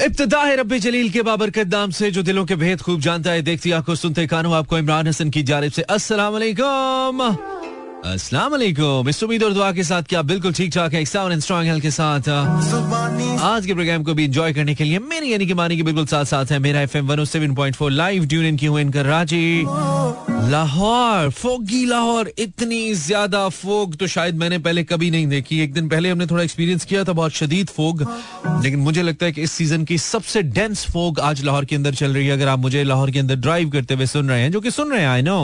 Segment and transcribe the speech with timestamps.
[0.00, 3.42] इब्तदा है रब्बे जलील के बाबरकत नाम से, जो दिलों के भेद खूब जानता है।
[3.42, 7.20] देखती आँखों सुनते कानों, आपको इमरान हसन की जानब से अस्सलाम वालेकुम।
[8.04, 11.42] अस्सलाम वालेकुम। इस उम्मीद और दुआ के साथ क्या बिल्कुल ठीक ठाक है साउंड एंड
[11.42, 12.28] स्ट्रॉन्ग हेल्थ के साथ।
[13.42, 16.06] आज के प्रोग्राम को भी एंजॉय करने के लिए, मेरी यानी कि मानी के बिल्कुल
[16.06, 19.64] साथ साथ है। मेरा एफएम 107.4 लाइव ट्यून इन की हुए इन कराची
[20.50, 25.88] लाहौर, फोगी लाहौर, इतनी ज़्यादा फोग तो शायद मैंने पहले कभी नहीं देखी। एक दिन
[25.88, 28.02] पहले हमने थोड़ा एक्सपीरियंस किया था, बहुत शदीद फोग,
[28.64, 31.94] लेकिन मुझे लगता है कि इस सीज़न की सबसे डेंस फोग आज लाहौर के अंदर
[31.94, 34.50] चल रही है। अगर आप मुझे लाहौर के अंदर ड्राइव करते हुए सुन रहे हैं,
[34.52, 35.38] जो कि सुन रहे हैं I know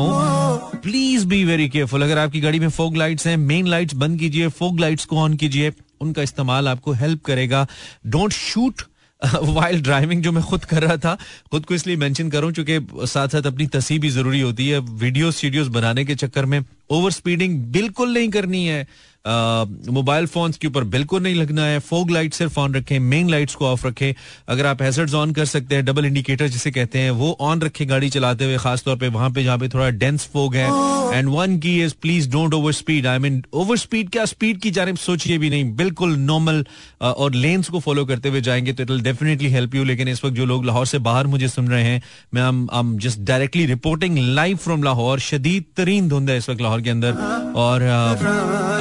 [0.83, 4.49] please be very careful अगर आपकी गाड़ी में फोग लाइट्स हैं मेन लाइट्स बंद कीजिए
[4.51, 7.67] फोग लाइट्स को ऑन कीजिए। उनका इस्तेमाल आपको हेल्प करेगा।
[8.07, 8.83] डोंट शूट
[9.43, 11.15] वाइल्ड ड्राइविंग जो मैं खुद कर रहा था,
[11.51, 15.31] खुद को इसलिए मेंशन करूँ क्योंकि साथ साथ अपनी तस्वीर भी ज़रूरी होती है। वीडियो
[15.31, 18.87] स्टूडियोज बनाने के चक्कर में ओवर स्पीडिंग बिल्कुल नहीं करनी है।
[19.27, 23.55] मोबाइल फोन्स के ऊपर बिल्कुल नहीं लगना है। फोग लाइट सिर्फ़ ऑन रखें मेन लाइट्स
[23.55, 24.13] को ऑफ़ रखें।
[24.49, 27.89] अगर आप हैजर्ड्स ऑन कर सकते हैं डबल इंडिकेटर जिसे कहते हैं वो ऑन रखें
[27.89, 30.67] गाड़ी चलाते हुए खासतौर पे वहाँ पे जहाँ पे थोड़ा डेंस फोग है।
[31.15, 34.25] And one key is please don't over speed I mean over speed क्या?
[34.27, 36.65] स्पीड की जानब सोचिए भी नहीं। बिल्कुल नॉर्मल
[37.03, 40.25] और लेंस को फॉलो करते हुए जाएँगे तो it will definitely help you लेकिन इस
[40.25, 42.03] वक्त जो लोग लाहौर से बाहर मुझे सुन रहे हैं
[42.35, 45.19] मैं I just directly reporting live from Lahore.
[45.21, 47.13] शदीद तरीन धुंध है इस वक्त लाहौर के अंदर।
[47.57, 47.83] और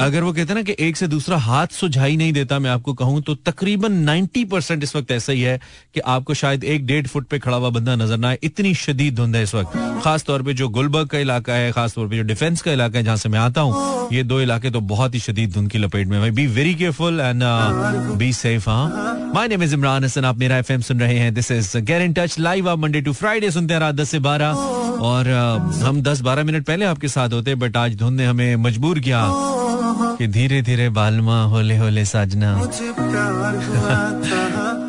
[0.02, 2.92] अगर वो कहते हैं ना कि एक से दूसरा हाथ सुझाई नहीं देता मैं आपको
[2.94, 5.58] कहूँ तो तकरीबन 90 परसेंट इस वक्त ऐसा ही है
[5.94, 9.14] कि आपको शायद एक डेढ़ फुट पे खड़ा हुआ बंदा नज़र ना आए। इतनी शदीद
[9.14, 12.16] धुंध है इस वक्त। खास तौर पे जो गुलबर्ग का इलाका है खास तौर पे
[12.16, 15.14] जो डिफेंस का इलाका है जहाँ से मैं आता हूँ ये दो इलाके तो बहुत
[15.14, 17.42] ही शदीद धुंध की लपेट में be very careful and
[18.18, 21.50] be safe हाँ। My name is Imran Hasan आप मेरा एफएम सुन रहे हैं। This
[21.50, 24.64] is get in touch live आप मंडे टू फ्राइडे सुनते हैं रात दस से बारह।
[24.96, 28.56] और uh, हम दस बारह मिनट पहले आपके साथ होते बट आज धुंध ने हमें
[28.56, 29.24] मजबूर किया।
[30.18, 32.52] कि धीरे धीरे बालमा होले होले साजना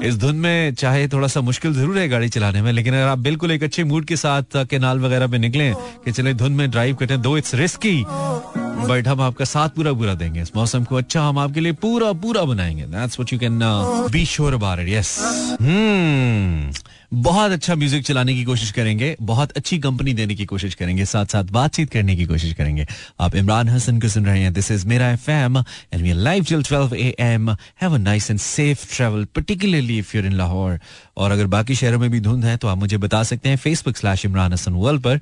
[0.07, 3.17] इस धुन में चाहे थोड़ा सा मुश्किल ज़रूर है गाड़ी चलाने में लेकिन अगर आप
[3.19, 5.73] बिल्कुल एक अच्छे मूड के साथ केनाल वगैरह पे निकले
[6.05, 10.13] कि चले धुन में ड्राइव करें दो इट्स रिस्की बट हम आपका साथ पूरा पूरा
[10.13, 13.59] देंगे। इस मौसम को अच्छा हम आपके लिए पूरा पूरा बनाएँगे that's what you can
[14.11, 15.17] be sure about it yes
[17.11, 21.25] बहुत अच्छा म्यूज़िक चलाने की कोशिश करेंगे, बहुत अच्छी कंपनी देने की कोशिश करेंगे साथ
[21.25, 22.85] साथ बातचीत करने की कोशिश करेंगे।
[23.19, 26.43] आप इमरान हसन को सुन रहे हैं this is Mera FM and we are live
[26.43, 27.49] till 12 AM
[27.81, 30.79] have a nice and safe travel particularly if you in Lahore
[31.17, 33.97] और अगर बाकी शहरों में भी धुंध है तो आप मुझे बता सकते हैं Facebook
[33.97, 35.19] slash Imran Hasan world पर।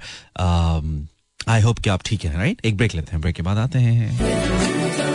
[1.50, 3.80] आई होप कि आप ठीक है राइट एक ब्रेक लेते हैं ब्रेक के बाद आते
[3.80, 5.15] हैं।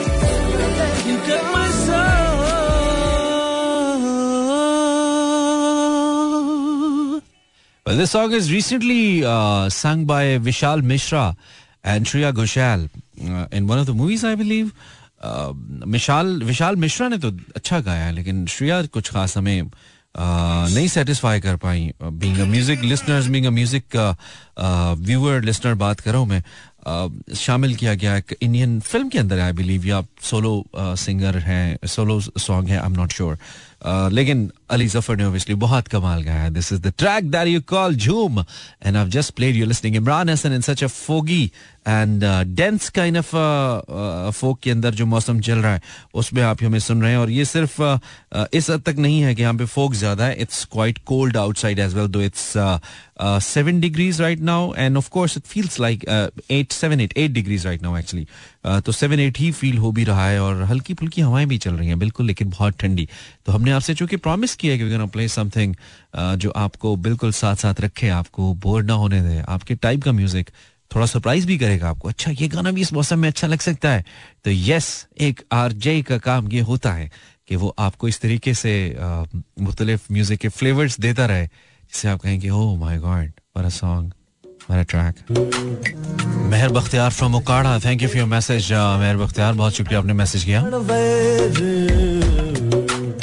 [7.91, 11.37] Well, this song is recently uh, sung by Vishal Mishra
[11.83, 12.89] and Shreya Ghoshal
[13.29, 14.73] uh, in one of the movies, I believe.
[15.95, 19.71] विशाल विशाल मिश्रा ने तो अच्छा गाया लेकिन श्रेया कुछ खास हमें
[20.17, 23.97] नहीं सेटिस्फाई कर पाई। Being a music listeners being a music
[25.09, 29.39] viewer listener बात कर रहा हूँ मैं। शामिल किया गया एक इंडियन फ़िल्म के अंदर
[29.41, 33.39] आई बिलीव या सोलो सिंगर हैं सोलो सॉन्ग है आई एम नॉट श्योर
[34.13, 37.95] लेकिन अली ज़फ़र ने ऑब्वियसली बहुत कमाल गाया this is the track that you call
[37.95, 41.51] Jhoom and I just played you listening Imran Hasan in such a foggy
[41.89, 42.25] and
[42.57, 43.31] dense kind of
[44.31, 45.83] fog के अंदर जो मौसम चल रहा है
[46.15, 47.99] उसमें आप हमें सुन रहे हैं और ये सिर्फ़ uh,
[48.37, 51.37] uh, इस हद तक नहीं है कि यहाँ पे फोक ज़्यादा है it's quite cold
[51.37, 52.53] outside as well though it's
[53.45, 56.05] seven degrees right now and of course it feels like
[56.51, 58.27] eight seven eight eight degrees right now actually
[58.67, 61.75] तो सेवन एट ही फील हो भी रहा है और हल्की फुल्की हवाएँ भी चल
[61.75, 63.09] रही हैं बिल्कुल लेकिन बहुत ठंडी।
[63.47, 65.75] तो हमने आपसे चूँकि प्रॉमिस किया कि वी प्ले समथिंग
[66.39, 70.51] जो आपको बिल्कुल साथ साथ रखे, आपको बोर ना होने दे। आपके टाइप का म्यूज़िक
[70.91, 73.91] थोड़ा सरप्राइज़ भी करेगा आपको। अच्छा ये गाना भी इस मौसम में अच्छा लग सकता
[73.91, 74.05] है।
[74.45, 77.11] तो यस एक आरजे का काम ये होता है
[77.49, 78.73] कि वो आपको इस तरीके से
[79.61, 84.13] मुख्तलिफ़ म्यूज़िक के फ्लेवर्स देता रहे, जिससे आप कहेंगे ओ my God a song
[86.51, 90.45] Mehar Bakhtiar from Okara thank you for your message Mehar Bakhtiar, बहुत शुक्रिया, आपने मैसेज
[90.45, 90.61] किया।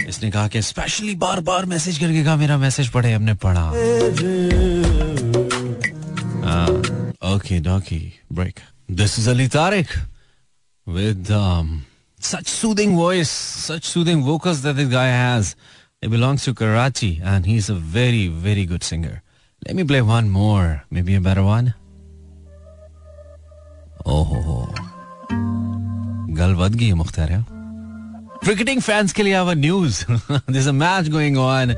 [0.08, 3.66] इसने कहा कि स्पेशली बार बार मैसेज करके कहा मेरा मैसेज पढ़े हमने पढ़ा
[7.34, 8.02] okay dokey
[8.34, 8.60] break
[8.92, 9.88] this is Ali Tariq
[10.88, 11.86] with um,
[12.20, 15.56] such soothing voice, such soothing vocals that this guy has.
[16.02, 19.22] He belongs to Karachi and he's a very, very good singer.
[19.62, 21.74] Let me play one more, maybe a better one.
[24.08, 24.74] ओहो
[26.38, 27.32] गल बद गई है Mukhtar
[28.44, 30.06] cricketing fans के लिए news
[30.52, 31.72] this match going on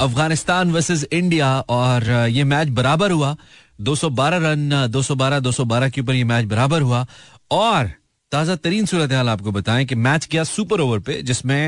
[0.00, 3.36] Afghanistan versus India और ये match बराबर हुआ.
[3.80, 7.06] 212 रन 212 212 के ऊपर ये मैच बराबर हुआ.
[7.50, 7.90] और,
[8.32, 11.66] ताज़ा तरीन सूरत हाल आपको बताएँ कि मैच किया सुपर ओवर पे, जिसमें,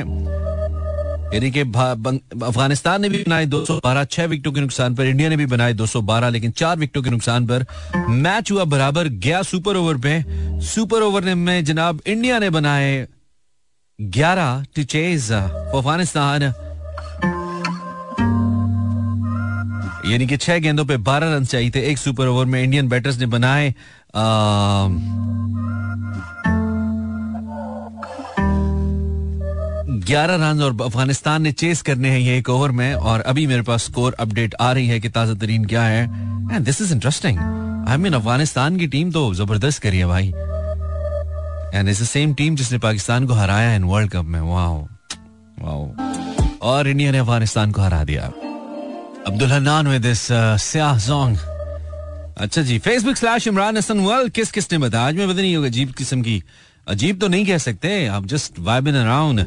[1.35, 5.47] यानी कि अफ़गानिस्तान ने भी बनाए 212 छह विकेटों के नुकसान पर, इंडिया ने भी
[5.47, 7.67] बनाए 212 लेकिन चार विकेटों के नुकसान पर
[8.09, 10.25] मैच हुआ बराबर, गया सुपर ओवर पे.
[10.67, 13.07] सुपर ओवर में जनाब इंडिया ने बनाए
[13.99, 16.43] 11 टू चेज अफ़गानिस्तान
[20.07, 23.19] यानी कि छह गेंदों पे 12 रन चाहिए थे। एक सुपर ओवर में इंडियन बैटर्स
[23.19, 23.75] ने बनाए
[30.07, 33.63] ग्यारह रन और अफ़गानिस्तान ने चेस करने हैं ये एक ओवर में। और अभी मेरे
[33.63, 36.03] पास स्कोर अपडेट आ रही है कि ताज़ा तरीन क्या है।
[36.53, 37.39] And this is interesting
[37.89, 40.33] I mean Afghanistan की टीम तो ज़बरदस्त करी है भाई।
[41.75, 44.87] And it's the same team जिसने पाकिस्तान को हराया इन वर्ल्ड कप में। वाओ
[45.59, 45.91] वाओ
[46.63, 48.23] और इंडिया ने अफ़गानिस्तान को हरा दिया।
[49.27, 50.27] अब्दुल हन्नान विद दिस
[50.63, 51.39] स्याह सॉन्ग
[52.39, 55.07] अच्छा जी Facebook slash Imran Hasan world किस किसने बताया?
[55.09, 56.43] आज में पता नहीं होगा, अजीब किस्म की।
[56.89, 59.45] अजीब तो नहीं कह सकते, आप जस्ट वाइबिन अराउंड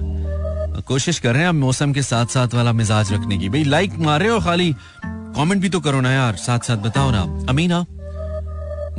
[0.87, 3.93] कोशिश कर रहे हैं आप मौसम के साथ साथ वाला मिजाज रखने की। भाई लाइक
[3.99, 4.73] मार रहे हो खाली।
[5.05, 7.85] कमेंट भी तो करो ना यार साथ साथ बताओ ना। अमीना?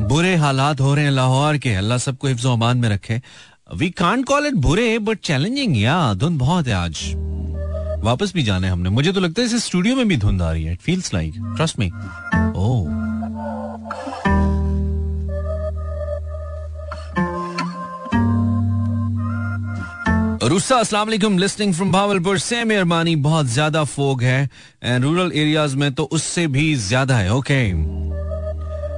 [0.09, 3.21] बुरे हालात हो रहे हैं लाहौर के। अल्लाह सबको हिफ्ज अमान में रखे।
[3.77, 7.03] वी कांट कॉल इट बुरे बट चैलेंजिंग या धुंध बहुत है आज।
[8.05, 10.65] वापस भी जाने हमने। मुझे तो लगता है इस स्टूडियो में भी धुंध आ रही
[10.65, 11.91] है। It feels like trust me
[12.57, 12.99] oh
[20.43, 24.49] रुस्सा अस्सलाम वालेकुम लिस्निंग फ्रॉम भावलपुर सेम अरमानी बहुत ज़्यादा फोग है।
[24.83, 28.30] एंड रूरल एरियाज़ में तो उससे भी ज़्यादा है। ओके अस्सलाम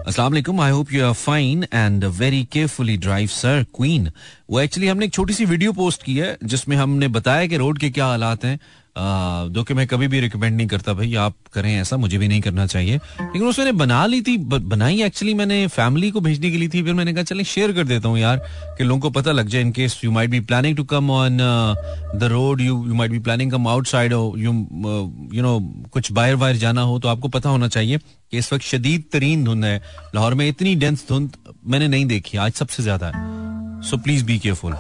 [0.08, 4.10] वालेकुम I hope you are fine and very carefully drive sir queen
[4.50, 7.78] वो एक्चुअली हमने एक छोटी सी वीडियो पोस्ट की है, जिसमें हमने बताया कि रोड
[7.78, 8.58] के क्या हालात हैं।
[8.97, 12.41] जो कि मैं कभी भी रिकमेंड नहीं करता भाई, आप करें ऐसा, मुझे भी नहीं
[12.41, 16.69] करना चाहिए। लेकिन उसने बनाई ली थी बनाई एक्चुअली मैंने फैमिली को भेजने के लिए
[16.69, 18.37] थी, फिर मैंने कहा, चले शेयर कर देता हूँ यार,
[18.79, 21.39] कि लोगों को पता लग जाए in case you might be planning to come on
[22.15, 24.53] the road you you might be planning come outside हो यू
[25.35, 25.59] यू नो
[25.93, 29.44] कुछ बाहर वायर जाना हो तो आपको पता होना चाहिए कि इस वक्त शदीद तरीन
[29.44, 29.77] धुंध है।
[30.15, 31.37] लाहौर में इतनी डेंस धुंध
[31.67, 34.73] मैंने नहीं देखी, आज सबसे ज़्यादा है। So please be careful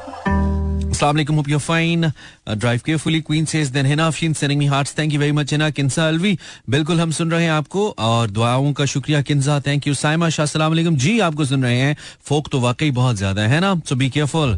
[0.92, 1.36] Assalamu alaikum.
[1.36, 2.04] Hope you're fine.
[2.46, 3.22] Uh, drive carefully.
[3.22, 4.92] Queen says then Hina Afshin sending me hearts.
[4.92, 5.70] Thank you very much Hina.
[5.72, 6.32] Kinsa Alvi.
[6.70, 10.46] बिल्कुल हम सुन रहे हैं आपको और दुआओं का शुक्रिया किन्जा थैंक यू साइमा शाह
[10.46, 11.96] सलाम अलैकुम जी आपको सुन रहे हैं
[12.28, 14.54] फोक तो वाकई बहुत ज़्यादा है ना so be careful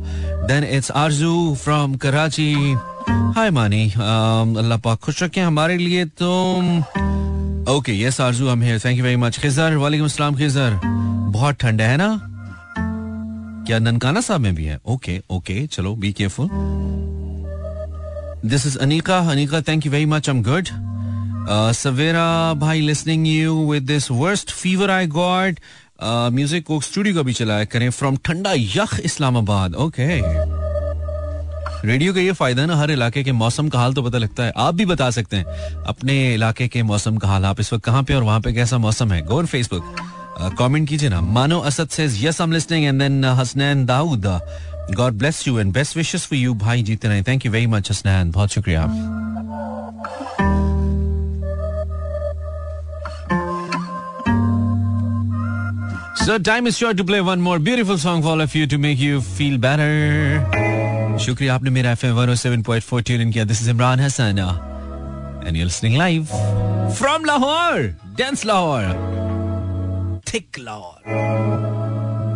[0.50, 2.52] then it's Arzoo from Karachi
[3.38, 6.34] hi मानी अल्लाह पाक खुश रखें हमारे लिए तो
[7.76, 11.84] ओके यस आरज़ू हम here thank you very much Khizar वालेकुम अस्सलाम खिजर बहुत ठंडा
[11.84, 12.33] है ना
[13.66, 14.78] क्या ननकाना साहब में भी है?
[14.86, 16.48] ओके ओके चलो be careful
[18.50, 20.68] this is Anika Anika thank you very much am good
[21.74, 25.60] सवेरा भाई listening you with this worst fever I got
[26.02, 29.74] music को स्टूडियो का भी चलाया करें फ्रॉम ठंडा यख इस्लामाबाद.
[29.76, 30.20] ओके
[31.84, 34.52] रेडियो का ये फ़ायदा ना, हर इलाके के मौसम का हाल तो पता लगता है।
[34.56, 35.44] आप भी बता सकते हैं,
[35.86, 38.78] अपने इलाके के मौसम का हाल, आप इस वक्त कहाँ पे और वहाँ पे कैसा
[38.78, 39.20] मौसम है?
[39.22, 39.96] गोर फेसबुक
[40.40, 44.26] कमेंट कीजिए ना। मानो Asad says yes I am listening and then Hasnain Dawood
[44.94, 47.90] God bless you and best wishes for you भाई जीते रहे। Thank you very much
[47.90, 48.30] Hasnain.
[48.30, 48.86] बहुत शुक्रिया।
[56.26, 58.76] So, time is sure to play one more beautiful song for all of you to
[58.84, 59.88] make you feel better.
[61.24, 64.38] शुक्रिया आपने मेरा FM 107.4 tune in किया। This is Imran Hasan
[65.46, 66.24] and you listening live
[66.98, 67.94] from Lahore
[68.46, 68.82] Lahore
[70.34, 70.98] thick lore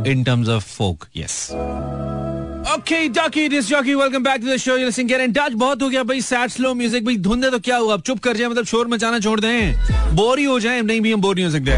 [0.06, 1.08] in terms of folk.
[1.12, 1.50] Yes.
[2.74, 4.76] Okay, Ducky, this jockey, welcome back to the show.
[4.76, 5.54] You're listening, get in touch.
[5.62, 8.36] बहुत हो गया भाई sad slow music भाई धुंधे तो क्या हुआ अब चुप कर
[8.36, 11.44] जाए मतलब शोर मचाना छोड़ दें बोर ही हो जाए नहीं भी हम बोर नहीं
[11.44, 11.72] हो सकते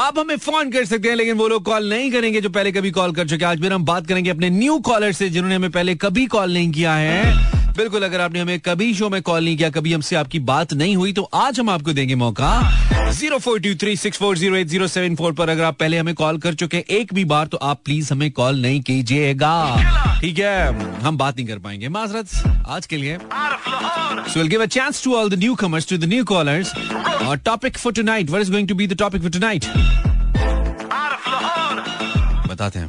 [0.00, 2.90] आप हमें फ़ोन कर सकते हैं लेकिन वो लोग कॉल नहीं करेंगे जो पहले कभी
[3.00, 5.94] कॉल कर चुके आज फिर हम बात करेंगे अपने न्यू कॉलर से जिन्होंने हमें पहले
[6.06, 9.68] कभी कॉल नहीं किया है बिल्कुल, अगर आपने हमें कभी शो में कॉल नहीं किया,
[9.70, 13.74] कभी हमसे आपकी बात नहीं हुई तो आज हम आपको देंगे मौका। Zero four two
[13.80, 16.54] three six four zero eight zero seven four पर अगर आप पहले हमें कॉल कर
[16.54, 19.54] चुके एक भी बार तो आप प्लीज़ हमें कॉल नहीं कीजिएगा।
[20.20, 21.00] ठीक है?
[21.00, 22.28] हम बात नहीं कर पाएँगे। माजरत,
[22.68, 23.16] आज के लिए।
[24.36, 26.72] Will give a chance to all the newcomers to the new callers
[27.26, 29.64] और topic for tonight what is going to be the topic for tonight
[32.48, 32.88] बताते हैं।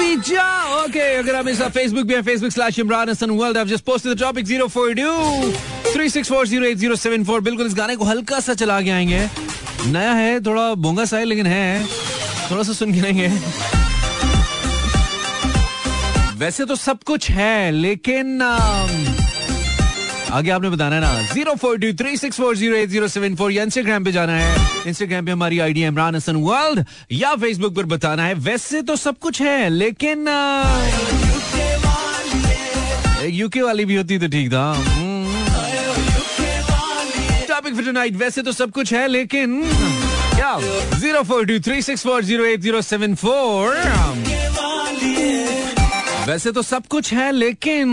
[0.00, 3.56] जा ओके अगर आप इस फेसबुक पे Facebook slash Imran Hassan World.
[3.56, 4.46] I've just posted the topic
[7.26, 9.28] 042 बिल्कुल इस गाने को हल्का सा चला के आएँगे।
[9.86, 11.86] नया है, थोड़ा बोंगा सा है लेकिन है।
[12.50, 13.28] थोड़ा सा सुन के लेंगे
[16.36, 18.38] वैसे तो सब कुछ है, लेकिन
[20.32, 23.34] आगे आपने बताना है ना। Zero four two three six four zero eight zero seven
[23.36, 23.52] four.
[23.52, 24.56] या इंस्टाग्राम पे जाना है।
[24.88, 29.18] इंस्टाग्राम पे हमारी आईडी इमरान हसन वर्ल्ड या फेसबुक पर बताना है। वैसे तो सब
[29.20, 30.28] कुछ है, लेकिन
[33.30, 34.64] यूके वाली भी होती तो ठीक था।
[37.48, 39.62] टॉपिक फॉर टुनाइट वैसे तो सब कुछ है, लेकिन,
[40.34, 40.58] क्या?
[40.98, 43.76] Zero four two three six four zero eight zero seven four.
[46.26, 47.88] वैसे तो सब कुछ है लेकिन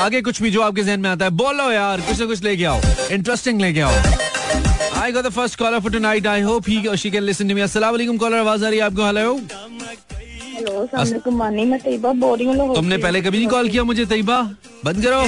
[0.00, 2.64] आगे कुछ भी जो आपके जहन में आता है बोलो यार कुछ ना कुछ लेके
[2.64, 2.80] आओ
[3.12, 3.92] इंटरेस्टिंग लेके आओ।
[5.02, 7.60] I got the first caller for tonight I hope he she can listen to me
[7.60, 9.06] अस्सलाम वालेकुम कॉलर आवाज़ आ रही है आपको?
[9.06, 9.34] हेलो
[10.54, 10.86] हेलो
[12.44, 14.40] हूँ तुमने पहले कभी नहीं कॉल किया मुझे तैयबा?
[14.84, 15.20] बंद करो।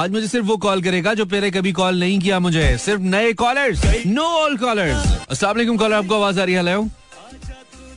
[0.00, 3.32] आज मुझे सिर्फ़ वो कॉल करेगा जो पहले कभी कॉल नहीं किया मुझे। सिर्फ़ नए
[3.42, 6.62] कॉलर्स नो ऑल कॉलर्स अस्सलाम वालेकुम कॉलर आपको आवाज़ आ रही है?
[6.62, 6.88] हेलो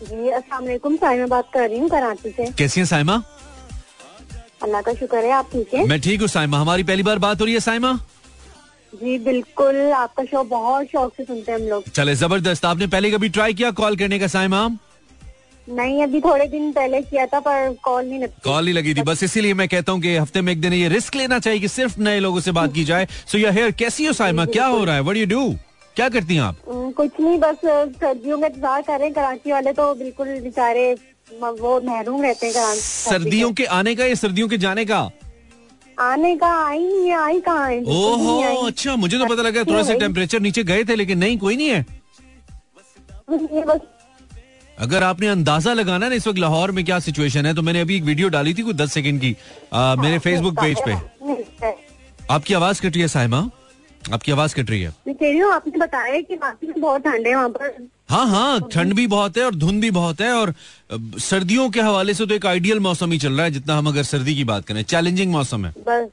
[0.09, 3.21] जी अस्सलाम साइमा बात कर रही हूँ कराची से। कैसी है साइमा
[4.63, 5.85] अल्लाह का शुक्र है आप ठीक है?
[5.87, 7.93] मैं ठीक हूँ साइमा हमारी पहली बार बात हो रही है साइमा
[8.93, 13.11] जी बिल्कुल आपका शो बहुत शौक से सुनते हैं हम लोग। चले ज़बरदस्त आपने पहले
[13.11, 14.67] कभी ट्राई किया कॉल करने का साइमा
[15.67, 19.01] नहीं अभी थोड़े दिन पहले किया था पर कॉल नहीं लगती। कॉल नहीं लगी थी
[19.03, 21.67] बस इसीलिए मैं कहता हूँ कि हफ़्ते में एक दिन ये रिस्क लेना चाहिए कि
[21.67, 24.83] सिर्फ़ नए लोगों से बात की जाए। सो या हेयर कैसी हो साइमा क्या हो
[24.83, 25.01] रहा है?
[25.01, 25.43] व्हाट यू डू
[25.99, 26.55] क्या करती हैं आप?
[26.97, 30.93] कुछ नहीं बस सर्दियों में इंतज़ार कर रहे हैं कराची वाले तो बिल्कुल बेचारे
[31.41, 34.99] वो महरूम रहते हैं सर्दियों के आने का या सर्दियों के जाने का?
[35.97, 37.81] आने का आई नहीं है आई कहाँ है?
[37.83, 41.55] ओहो अच्छा मुझे तो पता लगा थोड़ा सा टेम्परेचर नीचे गए थे लेकिन नहीं कोई
[41.57, 41.85] नहीं है।
[43.67, 43.79] बस
[44.77, 47.95] अगर आपने अंदाज़ा लगाना ना इस वक्त लाहौर में क्या सिचुएशन है तो मैंने अभी
[47.97, 49.35] एक वीडियो डाली थी कुछ दस सेकंड की
[49.73, 50.93] आ, मेरे फेसबुक पेज पे।
[52.33, 53.49] आपकी आवाज़ कट रही है साइमा
[54.13, 57.01] आपकी आवाज़ कट रही है। मैं कह रही हूँ आपने बताया कि वाकई में बहुत
[57.01, 60.31] ठंड है वहाँ पर। हाँ हाँ ठंड भी बहुत है और धुंध भी बहुत है
[60.33, 60.53] और
[61.19, 64.03] सर्दियों के हवाले से तो एक आइडियल मौसम ही चल रहा है जितना हम अगर
[64.03, 66.07] सर्दी की बात करें। चैलेंजिंग मौसम है। बस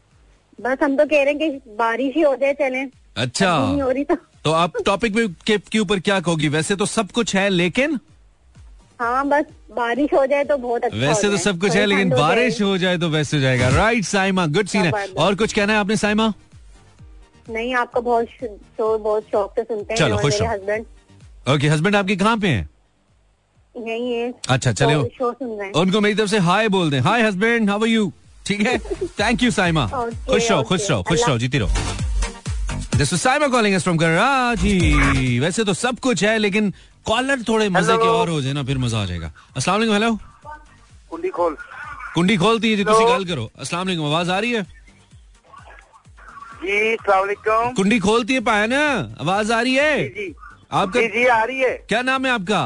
[0.59, 2.85] बस हम तो कह रहे हैं कि बारिश ही हो जाए चले।
[3.23, 4.14] अच्छा नहीं हो रही तो।
[4.45, 5.16] तो आप टॉपिक
[5.47, 6.49] के, के ऊपर क्या कहोगी?
[6.49, 7.99] वैसे तो सब कुछ है लेकिन?
[9.00, 9.45] हाँ बस
[9.76, 12.99] बारिश हो जाए तो बहुत अच्छा वैसे तो सब कुछ है लेकिन बारिश हो जाए
[12.99, 16.33] तो वैसे हो जाएगा। राइट साइमा गुड सीन है। और कुछ कहना है आपने साइमा?
[17.50, 20.85] नहीं आपका बहुत शो बहुत शौक से सुनते हैं चलो, खुश हस्बैंड
[21.55, 22.69] ओके हस्बैंड आपके कहाँ पे हैं?
[23.75, 26.91] यही है। अच्छा चले तो शो सुन रहे हैं। उनको मेरी तरफ़ से हाय बोल
[26.91, 28.12] दें। Hi husband how are you
[28.47, 28.79] ठीक है?
[29.21, 31.69] थैंक यू साइमा खुश रहो खुश रहो खुश रहो जीती रहो।
[32.97, 36.73] This is Saima calling us from Karachi वैसे तो सब कुछ है लेकिन
[37.07, 40.19] कॉलर थोड़े मज़े के और हो जाए ना फिर मज़ा आ जाएगा। अस्सलाम वालेकुम हेलो
[41.11, 41.57] कुंडी खोल
[42.15, 44.67] कुंडी खोलती है जी तुसी गल करो। अस्सलाम वालेकुम आवाज़ आ रही है?
[46.66, 48.82] जी सलामकुम कुंडी खोलती है पाया ना?
[49.20, 50.08] आवाज़ आ रही है?
[50.08, 50.35] जी
[50.73, 52.62] आपका जी जी आ रही है। क्या नाम है आपका?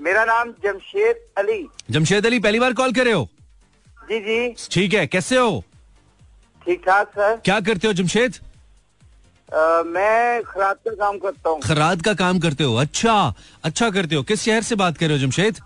[0.00, 3.28] मेरा नाम जमशेद अली। जमशेद अली पहली बार कॉल करे हो?
[4.08, 5.62] जी जी। ठीक है कैसे हो?
[6.66, 8.38] ठीक ठाक सर। क्या करते हो जमशेद?
[9.86, 12.74] मैं खराद का काम करता हूँ। खराद का काम करते हो?
[12.76, 13.14] अच्छा
[13.64, 15.60] अच्छा करते हो। किस शहर से बात कर रहे हो जमशेद?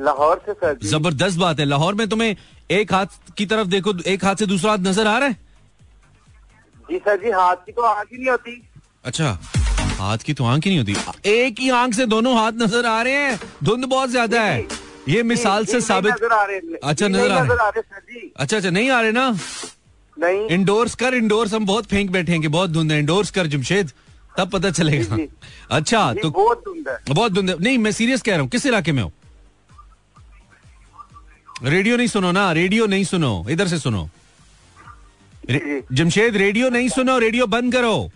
[0.00, 2.34] लाहौर से सर ज़बरदस्त बात है। लाहौर में तुम्हें
[2.70, 5.49] एक हाथ की तरफ़ देखो एक हाथ से दूसरा हाथ नज़र आ रहा है?
[6.90, 8.62] जी सर जी हाथ की तो आँख ही नहीं होती।
[9.04, 9.38] अच्छा
[9.98, 13.00] हाथ की तो आँख ही नहीं होती। एक ही आँख से दोनों हाथ नज़र आ
[13.02, 14.66] रहे हैं। धुंध बहुत ज़्यादा है।
[15.08, 18.70] ये मिसाल से साबित नज़र आ रहे हैं। अच्छा, नज़र आ रहे। जी। अच्छा अच्छा
[18.70, 19.28] नहीं आ रहे ना?
[20.16, 23.90] नहीं। इंडोर्स कर इंडोर्स हम बहुत फेंक बैठेंगे बहुत धुंध है। इंडोर्स कर जमशेद
[24.38, 25.18] तब पता चलेगा।
[25.70, 28.92] अच्छा तो बहुत धुंध है। बहुत धुंध नहीं मैं सीरियस कह रहा हूँ। किस इलाके
[28.92, 29.12] में हो?
[31.64, 34.08] रेडियो नहीं सुनो ना। रेडियो नहीं सुनो। इधर से सुनो।
[35.50, 38.10] रे- जमशेद रेडियो नहीं सुनो रेडियो बंद करो।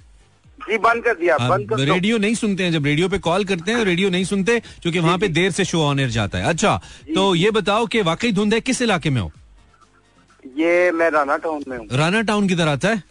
[0.68, 3.44] जी बंद कर दिया हाँ, बंद कर रेडियो नहीं सुनते हैं जब रेडियो पे कॉल
[3.44, 6.44] करते हैं रेडियो नहीं सुनते क्योंकि वहाँ पे देर से शो ऑन एयर जाता है।
[6.48, 6.76] अच्छा
[7.14, 9.30] तो ये बताओ कि वाकई धुंध है किस इलाके में हो?
[10.58, 13.02] ये मैं राना टाउन में हूँ। राना टाउन किधर आता है?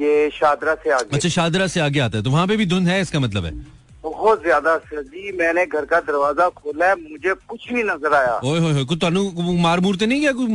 [0.00, 2.88] ये शादरा से आगे। अच्छा शादरा से आगे आता है तो वहाँ पे भी धुंध
[2.88, 3.52] है इसका मतलब है?
[4.02, 8.38] बहुत ज़्यादा सर जी मैंने घर का दरवाज़ा खोला है मुझे कुछ नहीं नज़र आया।
[8.44, 9.30] ओए होए कुछ तानू
[9.62, 10.46] मार मूरते नहीं गया कोई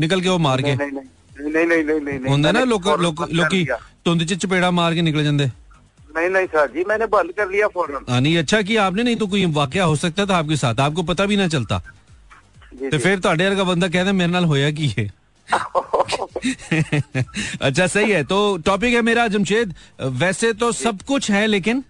[0.00, 0.74] निकल के वो मार के?
[0.74, 3.29] नहीं नहीं नहीं। नहीं नहीं नहीं नहीं नहीं ਹੁੰਦਾ ਨਾ मैंने ਲੋਕ फौरन ਲੋਕ बंद
[3.29, 5.49] कर ਲੋਕੀ लिया। ਧੁੰਦ ਚ ਚਪੇੜਾ ਮਾਰ ਕੇ ਨਿਕਲ ਜਾਂਦੇ
[6.09, 9.17] नहीं नहीं सर जी मैंने बंद कर लिया फौरन हाँ नहीं अच्छा किया आपने नहीं
[9.17, 11.77] तो कोई वाकया हो सकता था आपके साथ आपको पता भी ना चलता
[12.71, 15.07] जी ਤੇ जी ਫਿਰ ਤੁਹਾਡੇ ਵਰਗਾ ਬੰਦਾ ਕਹਿੰਦਾ ਮੇਰੇ ਨਾਲ ਹੋਇਆ ਕੀ ਹੈ
[17.67, 18.35] अच्छा सही है तो
[18.65, 19.71] टॉपिक है मेरा जमशेद
[20.19, 21.81] वैसे तो सब कुछ है लेकिन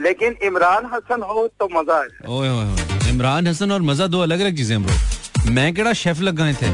[0.00, 4.20] लेकिन इमरान हसन हो तो मजा है ओए ओए ओए, इमरान हसन और मजा दो
[4.22, 6.70] अलग अलग चीजें हैं ब्रो मैं केड़ा शेफ लग गए थे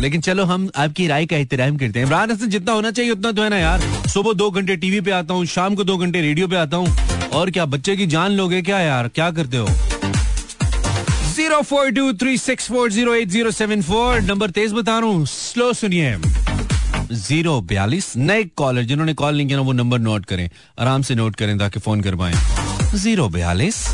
[0.00, 3.32] लेकिन चलो हम आपकी राय का एहतराम करते हैं। इमरान हसन जितना होना चाहिए उतना
[3.32, 6.20] तो है ना यार। सुबह दो घंटे टीवी पे आता हूँ, शाम को दो घंटे
[6.20, 9.08] रेडियो पे आता हूँ। और क्या, बच्चे की जान लोगे क्या यार?
[9.08, 9.68] क्या करते हो?
[11.34, 15.08] Zero four two three six four zero eight zero seven four, number तेज बता रहा
[15.08, 16.16] हूँ, स्लो सुनिए।
[17.12, 20.48] ज़ीरो बयालीस नए कॉलर जिन्होंने कॉल नहीं किया ना, वो नंबर नोट करें।
[20.80, 22.34] आराम से नोट करें ताकि फ़ोन कर पाए
[22.94, 23.84] ज़ीरो बयालीस,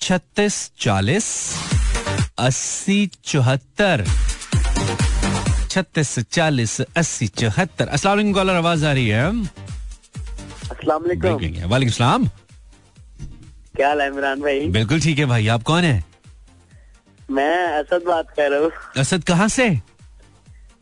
[0.00, 1.28] छत्तीस चालीस,
[2.38, 4.04] अस्सी चौहत्तर।
[5.70, 9.24] छत्तीस चालीस अस्सी चौहत्तर। असला कॉलर आवाज़ आ रही है।
[10.86, 12.26] वालेकुम सलाम।
[13.76, 14.66] क्या हाल है इमरान भाई?
[14.68, 16.04] बिल्कुल ठीक है भाई। आप कौन है?
[17.30, 19.68] मैं असद बात कर रहा हूँ। असद कहाँ से?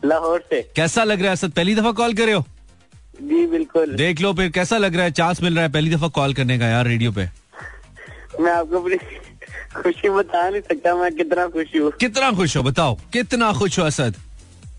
[0.05, 1.51] लाहौर से। कैसा लग रहा है असद?
[1.53, 2.45] पहली दफ़ा कॉल करे हो?
[3.23, 5.11] जी बिल्कुल। देख लो फिर कैसा लग रहा है?
[5.11, 7.29] चांस मिल रहा है पहली दफ़ा कॉल करने का यार रेडियो पे।
[8.41, 8.97] मैं आपको अपनी
[9.75, 13.85] खुशी बता नहीं सकता मैं कितना खुश हूँ। कितना खुश हो बताओ। कितना खुश हो
[13.85, 14.15] असद?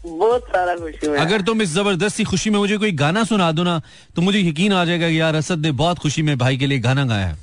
[0.05, 3.63] बहुत सारा खुशी मैं। अगर तुम इस ज़बरदस्ती खुशी में मुझे कोई गाना सुना दो
[3.63, 3.81] ना
[4.15, 7.05] तो मुझे यकीन आ जाएगा यार असद ने बहुत खुशी में भाई के लिए गाना
[7.05, 7.37] गाया है।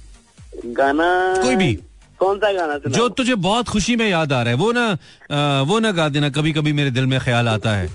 [0.67, 1.09] गाना
[1.43, 1.73] कोई भी।
[2.21, 4.87] कौन सा गाना सुना जो तुझे बहुत खुशी में याद आ रहा है वो ना
[4.91, 7.89] अ, वो ना गा देना कभी कभी मेरे दिल में ख्याल आता है।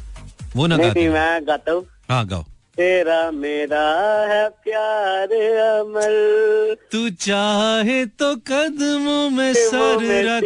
[0.55, 2.43] वो ना गा मैं गाता हूँ। हाँ गाओ।
[2.77, 3.83] तेरा मेरा
[4.29, 10.43] है प्यार अमल। तू चाहे तो कदमों में सर रख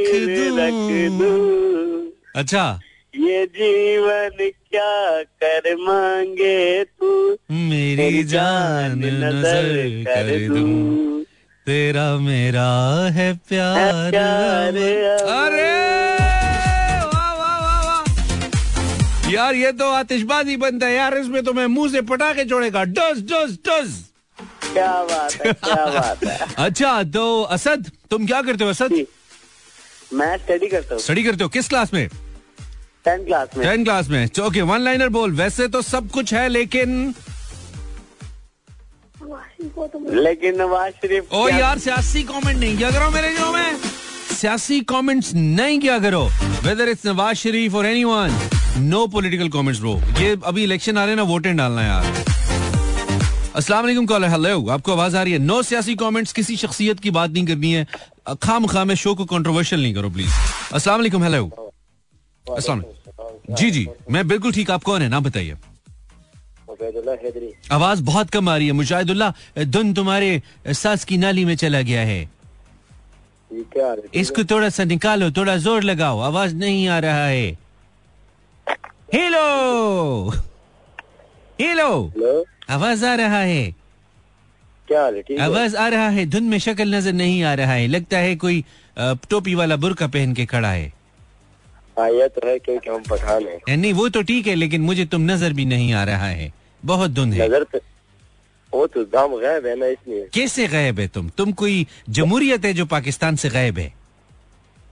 [1.20, 2.80] दूँ। अच्छा।
[3.16, 4.30] ये जीवन
[4.72, 7.10] क्या कर मांगे तू?
[7.52, 11.24] मेरी जान नज़र कर दूँ।
[11.68, 12.70] तेरा मेरा
[13.14, 15.70] है प्यार। प्यार अरे
[17.04, 21.92] वाह वाह वाह वाह। यार ये तो आतिशबाजी बनता है यार। इसमें तो मैं मुँह
[21.92, 24.04] से पटाखे छोड़ेगा। डस डस डस।
[24.74, 29.06] क्या बात है क्या बात है। अच्छा तो असद तुम क्या करते हो असद?
[30.14, 31.50] मैं स्टडी करता हूँ। स्टडी करते हो?
[31.50, 32.08] किस क्लास में?
[33.06, 36.48] टेंथ क्लास में टेन क्लास में ओके वन लाइनर बोल। वैसे तो सब कुछ है
[36.50, 37.14] लेकिन
[40.14, 43.78] लेकिन नवाज़ शरीफ ओ यार सियासी कमेंट नहीं किया करो मेरे जो में।
[44.32, 46.24] सियासी कमेंट्स नहीं किया करो।
[46.64, 48.38] वेदर इट्स नवाज़ शरीफ और anyone
[48.90, 52.04] no political comments bro ये अभी इलेक्शन आ रहे हैं ना वोटें डालना है यार।
[53.56, 55.40] अस्सलाम वालेकुम कॉलर हेलो आपको आवाज़ आ रही है?
[55.40, 57.88] नो सियासी कमेंट्स किसी शख्सियत की बात नहीं करनी है।
[58.44, 60.34] खाम खाम शो को कंट्रोवर्शियल नहीं करो प्लीज़
[60.74, 61.46] अस्सलाम वालेकुम हेलो
[62.46, 62.84] अस्सलाम
[63.50, 65.10] जी जी। मैं बिल्कुल ठीक। आप कौन है?
[65.10, 65.56] नाम बताइए।
[67.72, 72.02] आवाज़ बहुत कम आ रही है। मुजाहिदुल्लाह धुन तुम्हारे सास की नाली में चला गया
[72.02, 72.30] है?
[74.14, 77.48] इसको थोड़ा सा निकालो थोड़ा ज़ोर लगाओ। आवाज़ नहीं आ रहा है।
[79.14, 80.34] हेलो!
[81.62, 82.44] हेलो!
[82.70, 83.76] आवाज़ आ रहा है।
[84.88, 85.02] क्या
[85.46, 88.64] आवाज़ आ रहा है। धुन में शक्ल नज़र नहीं आ रहा है। लगता है कोई
[89.00, 90.92] टोपी वाला बुरका पहन के खड़ा है।
[91.98, 95.06] हाँ ये तो है क्योंकि हम पठान हैं। नहीं वो तो ठीक है लेकिन मुझे
[95.06, 96.52] तुम नज़र भी नहीं आ रहा है।
[96.84, 97.80] बहुत धुंध है। नज़र तो
[98.74, 101.30] वो तो दाम गायब है ना इसलिए। कैसे गायब है तुम?
[101.30, 103.94] तुम कोई जमहूरियत है जो पाकिस्तान से गायब है?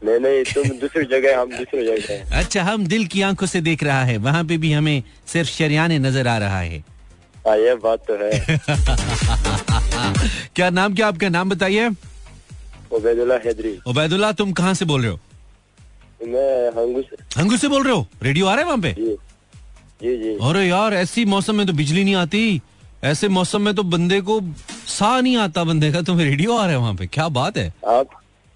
[0.02, 3.84] नहीं नहीं तुम दूसरी जगह हम दूसरी जगह अच्छा हम दिल की आँखों से देख
[3.84, 6.84] रहा है। वहाँ पे भी हमें सिर्फ़ शरियाने नज़र आ रहा है।
[7.48, 8.32] हाँ ये बात तो है।
[10.56, 11.90] क्या नाम क्या आपका नाम बताइए?
[12.94, 15.20] उबैदुल्लाह हैदरी। उबैदुल्लाह तुम कहाँ से बोल रहे हो?
[16.28, 18.08] मैं हंगू से हंगू से बोल रहे हो?
[18.24, 18.92] रेडियो आ रहा है वहाँ पे?
[18.94, 19.16] जी।
[20.02, 22.62] जी जी। अरे यार ऐसी मौसम में तो बिजली नहीं आती।
[23.04, 24.40] ऐसे मौसम में तो बंदे को
[24.88, 27.08] सा नहीं आता बंदे का। तुम्हें रेडियो आ रहा है वहाँ पे?
[27.08, 27.74] क्या बात है?
[27.88, 28.10] आप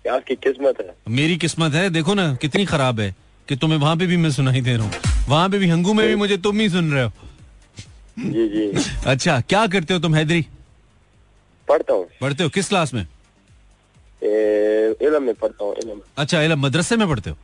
[0.06, 3.16] आपकी किस्मत है। मेरी किस्मत है। देखो ना कितनी खराब है
[3.48, 6.08] कि तुम्हें वहाँ पे भी मैं सुनाई दे रहा हूँ। वहाँ पे भी हंगू में
[6.08, 7.12] भी मुझे तुम ही सुन रहे हो।
[8.20, 10.46] जी जी। अच्छा क्या करते हो तुम हैदरी?
[11.68, 12.50] पढ़ता हूँ। पढ़ते हो?
[12.50, 13.08] किस क्लास में?
[15.02, 17.38] इलम में पढ़ता हूँ अच्छा इलम मदरसे में पढ़ते हो?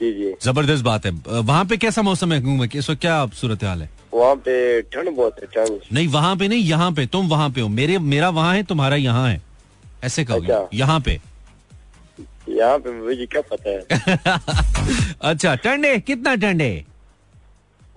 [0.00, 3.24] जी जी। ज़बरदस्त बात है। वहाँ पे कैसा मौसम है हंगू में इस वक्त क्या
[3.40, 3.88] सूरत हाल है?
[4.14, 4.54] वहाँ पे
[4.92, 7.98] ठंड बहुत है ठंड। नहीं वहाँ पे नहीं यहाँ पे। तुम वहाँ पे हो। मेरे
[8.12, 9.40] मेरा वहाँ है तुम्हारा यहाँ है।
[10.04, 11.20] ऐसे कहो अच्छा। यहाँ पे।
[12.48, 13.80] यहाँ पे मुझे क्या पता है?
[15.30, 16.68] अच्छा ठंडे कितना ठंडे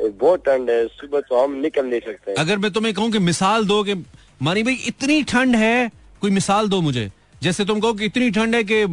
[0.01, 3.19] ए, बहुत ठंड है। सुबह तो हम निकल नहीं सकते। अगर मैं तुम्हें कहूँ कि
[3.19, 3.93] मिसाल दो कि
[4.41, 5.89] मानी भाई इतनी ठंड है
[6.21, 7.09] कोई मिसाल दो मुझे।
[7.43, 8.85] जैसे तुम कहो कि इतनी ठंड है कि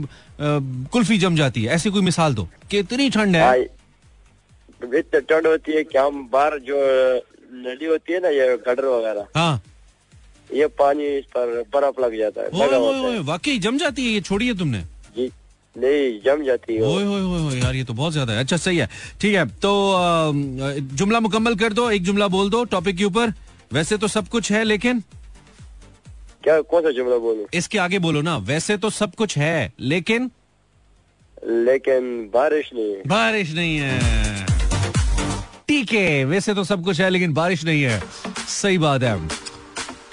[0.93, 5.47] कुल्फी जम जाती है। ऐसी कोई मिसाल दो कि इतनी ठंड हाँ। है इतनी ठंड
[5.47, 6.77] होती है कि हम बाहर जो
[7.65, 9.63] नदी होती है ना ये गटर वगैरह हाँ।
[10.51, 12.49] ये पानी इस पर बर्फ़ लग जाता है
[13.05, 14.79] है। वाकई जम जाती है ये छोड़िए तुमने?
[15.17, 15.31] जी
[15.77, 18.77] नहीं जम जाती है ओए ओए ओए यार ये तो बहुत ज़्यादा है। अच्छा सही
[18.79, 18.89] है।
[19.21, 19.71] ठीक है तो
[20.95, 23.33] जुमला मुकम्मल कर दो एक जुमला बोल दो टॉपिक के ऊपर।
[23.73, 25.03] वैसे तो सब कुछ है लेकिन
[26.44, 27.46] क्या कौन सा जुमला बोलूँ?
[27.55, 30.31] इसके आगे बोलो ना वैसे तो सब कुछ है लेकिन?
[31.66, 33.98] लेकिन बारिश नहीं है। बारिश नहीं है।
[35.68, 38.03] ठीक है वैसे तो सब कुछ है लेकिन बारिश नहीं है।
[38.48, 39.16] सही बात है।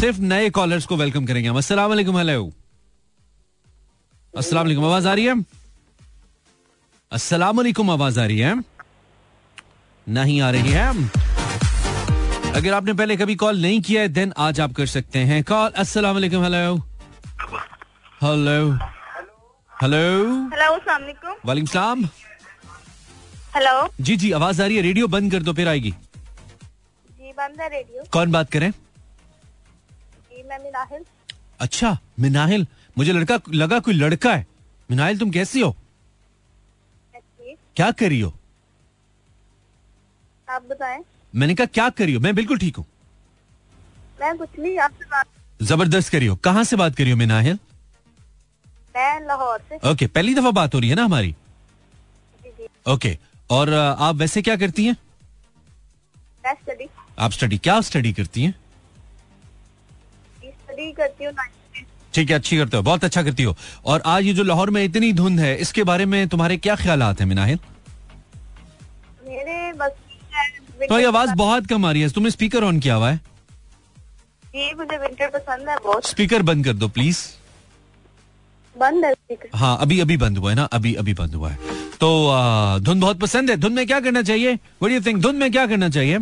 [0.00, 2.50] सिर्फ़ नए कॉलर्स को वेलकम करेंगे हम। वालेकुम हेलो
[4.34, 5.34] अस्सलाम वालेकुम आवाज़ आ रही है?
[7.12, 8.54] अस्सलाम वालेकुम आवाज़ आ रही है?
[10.06, 11.27] नहीं आ रही है।
[12.58, 15.70] अगर आपने पहले कभी कॉल नहीं किया है देन आज आप कर सकते हैं। कॉल
[15.78, 16.74] अस्सलाम वालेकुम हेलो
[18.22, 18.54] हेलो
[19.72, 20.00] हेलो
[20.52, 22.02] हेलो वालेकुम सलाम।
[23.54, 27.60] हेलो जी जी आवाज़ आ रही है। रेडियो बंद कर दो फिर आएगी। जी बंद
[27.60, 28.70] है रेडियो कौन बात करें?
[28.70, 31.04] जी मैं मिनाहिल।
[31.60, 32.66] अच्छा मिनाहिल।
[32.98, 34.46] मुझे लड़का लगा कोई लड़का है।
[34.90, 35.70] मिनाहिल तुम कैसी हो?
[37.14, 38.32] अच्छी। क्या कर हो?
[40.48, 41.02] आप बताएँ।
[41.38, 42.20] मैंने कहा क्या कर रही हो?
[42.20, 42.84] मैं बिल्कुल ठीक हूँ.
[44.20, 45.26] मैं कुछ नहीं आपसे बात
[45.60, 47.58] ज़बरदस्त करी हो। कहाँ से बात करी हो मिनाहिल
[48.96, 51.34] मैं लाहौर से। ओके पहली दफ़ा बात हो रही है ना हमारी?
[52.86, 53.16] ओके
[53.50, 54.96] और आप वैसे क्या करती हैं?
[56.44, 56.86] स्टडी
[57.18, 58.54] आप स्टडी क्या स्टडी करती हैं?
[60.42, 61.32] स्टडी करती हूँ
[62.14, 63.54] ठीक है अच्छी करते हो बहुत अच्छा करती हो।
[63.86, 67.02] और आज ये जो लाहौर में इतनी धुंध है इसके बारे में तुम्हारे क्या ख्याल
[67.02, 67.58] हैं मिनाहिल
[70.88, 73.16] तो ये आवाज़ बहुत कम आ रही है। तुम्हें स्पीकर ऑन किया हुआ है?
[74.46, 77.18] जी मुझे विंटर पसंद है बहुत। स्पीकर बंद कर दो प्लीज़
[78.76, 81.58] बंद है स्पीकर हाँ अभी अभी बंद हुआ है ना अभी अभी बंद हुआ है।
[82.00, 82.08] तो
[82.80, 84.58] धुन बहुत पसंद है। धुन में क्या करना चाहिए?
[84.82, 86.18] वट यू थिंक धुन में क्या करना चाहिए?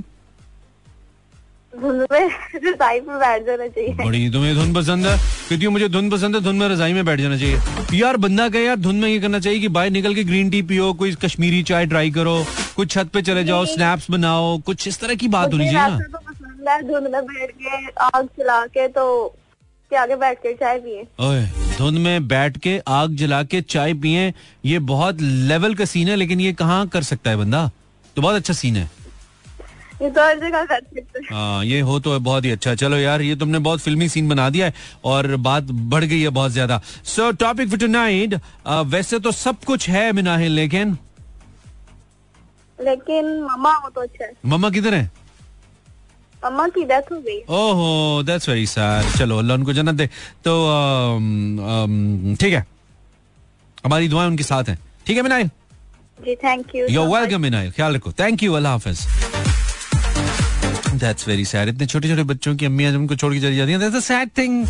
[1.81, 5.17] धुंध में रजाई पे बैठ जाना चाहिए। बड़ी तुम्हें धुन पसंद है?
[5.49, 8.65] क्योंकि मुझे धुन पसंद है धुन में रजाई में बैठ जाना चाहिए। यार बंदा कहे
[8.65, 11.63] यार धुन में ये करना चाहिए कि बाहर निकल के ग्रीन टी पियो कोई कश्मीरी
[11.63, 12.45] चाय ट्राई करो
[12.77, 15.99] कुछ छत पे चले जाओ स्नैप्स बनाओ कुछ इस तरह की बात होनी चाहिए ना?
[15.99, 19.35] तो धुंध में बैठ के आग जला के तो
[19.91, 21.03] आगे बैठ के चाय पिए।
[21.79, 24.33] धुंध में बैठ के आग जला के चाय पिए
[24.65, 27.71] ये बहुत लेवल का सीन है लेकिन ये कहाँ कर सकता है बंदा?
[28.17, 28.91] तो बहुत अच्छा सीन है।
[30.03, 33.23] ये तो हर जगह कर सकते हाँ। ये हो तो बहुत ही अच्छा। चलो यार
[33.23, 36.81] ये तुमने बहुत फिल्मी सीन बना दिया है और बात बढ़ गई है बहुत ज़्यादा।
[37.07, 38.35] सो टॉपिक फॉर टुनाइट
[38.67, 40.97] वैसे तो सब कुछ है मिनाहिल लेकिन?
[42.79, 45.11] लेकिन मम्मा हो तो अच्छा है। मम्मा किधर है?
[46.43, 50.07] मम्मा की डेथ हो गई। ओहो दैट्स वेरी सैड चलो अल्लाह उनको जन्नत दे।
[50.47, 50.53] तो
[52.41, 52.67] ठीक है।
[53.85, 55.51] हमारी दुआएँ उनके साथ हैं। ठीक है Minahil
[56.19, 59.07] ji thank you You're welcome, Minahil ख्याल रखो। थैंक यू अल्लाह हाफिज।
[60.99, 63.73] दैट्स वेरी सैड इतने छोटे छोटे बच्चों की अम्मियाँ जब उनको छोड़ के चली जाती
[63.73, 64.67] हैं। सैड थिंग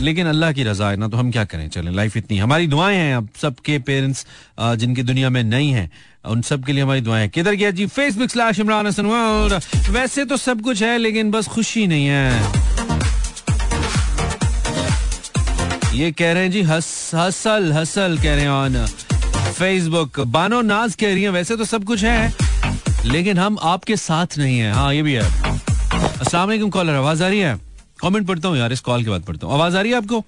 [0.00, 1.68] लेकिन अल्लाह की रजा है ना तो हम क्या करें?
[1.68, 4.26] चलें लाइफ इतनी हमारी दुआएँ हैं अब सबके पेरेंट्स
[4.60, 5.90] जिनकी दुनिया में नहीं है
[6.24, 7.86] उन सब के लिए हमारी दुआएँ किधर गया जी?
[7.86, 12.66] Facebook slash Imran Hasan world वैसे तो सब कुछ है लेकिन बस खुशी नहीं है।
[15.94, 18.86] ये कह रहे हैं जी हस, हसल हसल कह रहे हैं ऑन
[19.58, 22.32] फेसबुक बानो नाज कह रही है वैसे तो सब कुछ है
[23.04, 25.57] लेकिन हम आपके साथ नहीं है। हाँ ये भी है।
[26.20, 27.58] वालेकुम कॉलर आवाज़ आ रही है?
[28.00, 30.18] कमेंट पढ़ता हूँ यार इस कॉल के बाद पढ़ता हूँ। आवाज़ आ रही है आपको?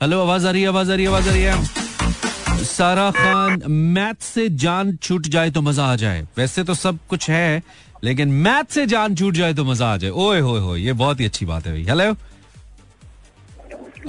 [0.00, 3.62] हेलो आवाज़ आ रही है आवाज़ आ रही है आवाज़ आ रही है। सारा खान
[3.68, 7.62] मैथ से जान छूट जाए तो मज़ा आ जाए। वैसे तो सब कुछ है
[8.04, 11.20] लेकिन मैथ से जान छूट जाए तो मज़ा आ जाए। ओए होए होए ये बहुत
[11.20, 12.16] ही अच्छी बात है भाई। हेलो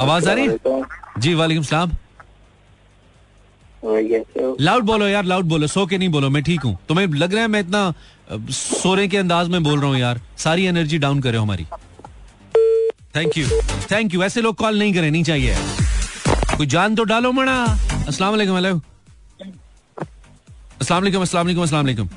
[0.01, 0.47] आवाज़ आ रही?
[0.47, 0.82] है
[1.19, 1.91] जी वालेकुम सलाम।
[3.83, 7.41] लाउड बोलो यार, लाउड बोलो, सो के नहीं बोलो, मैं ठीक हूँ। तुम्हें लग रहा
[7.41, 7.93] है मैं इतना
[8.51, 11.65] सोने के अंदाज में बोल रहा हूँ यार। सारी एनर्जी डाउन करे हमारी।
[13.15, 13.47] थैंक यू
[13.91, 15.55] थैंक यू ऐसे लोग कॉल नहीं करें, नहीं चाहिए।
[16.57, 17.55] कोई जान तो डालो मना।
[18.07, 18.79] अस्सलाम वालेकुम हेलो
[20.81, 22.07] अस्सलाम वालेकुम अस्सलाम वालेकुम अस्सलाम वालेकुम।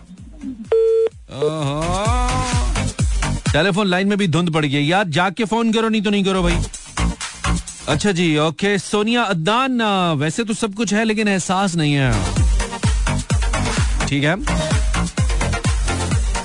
[3.52, 6.24] टेलीफोन लाइन में भी धुंध पड़ गई यार, जाग के फ़ोन करो, नहीं तो नहीं
[6.24, 6.56] करो भाई।
[7.88, 9.82] अच्छा जी, ओके। सोनिया अद्दान
[10.18, 12.12] वैसे तो सब कुछ है, लेकिन एहसास नहीं है।
[14.08, 14.36] ठीक है।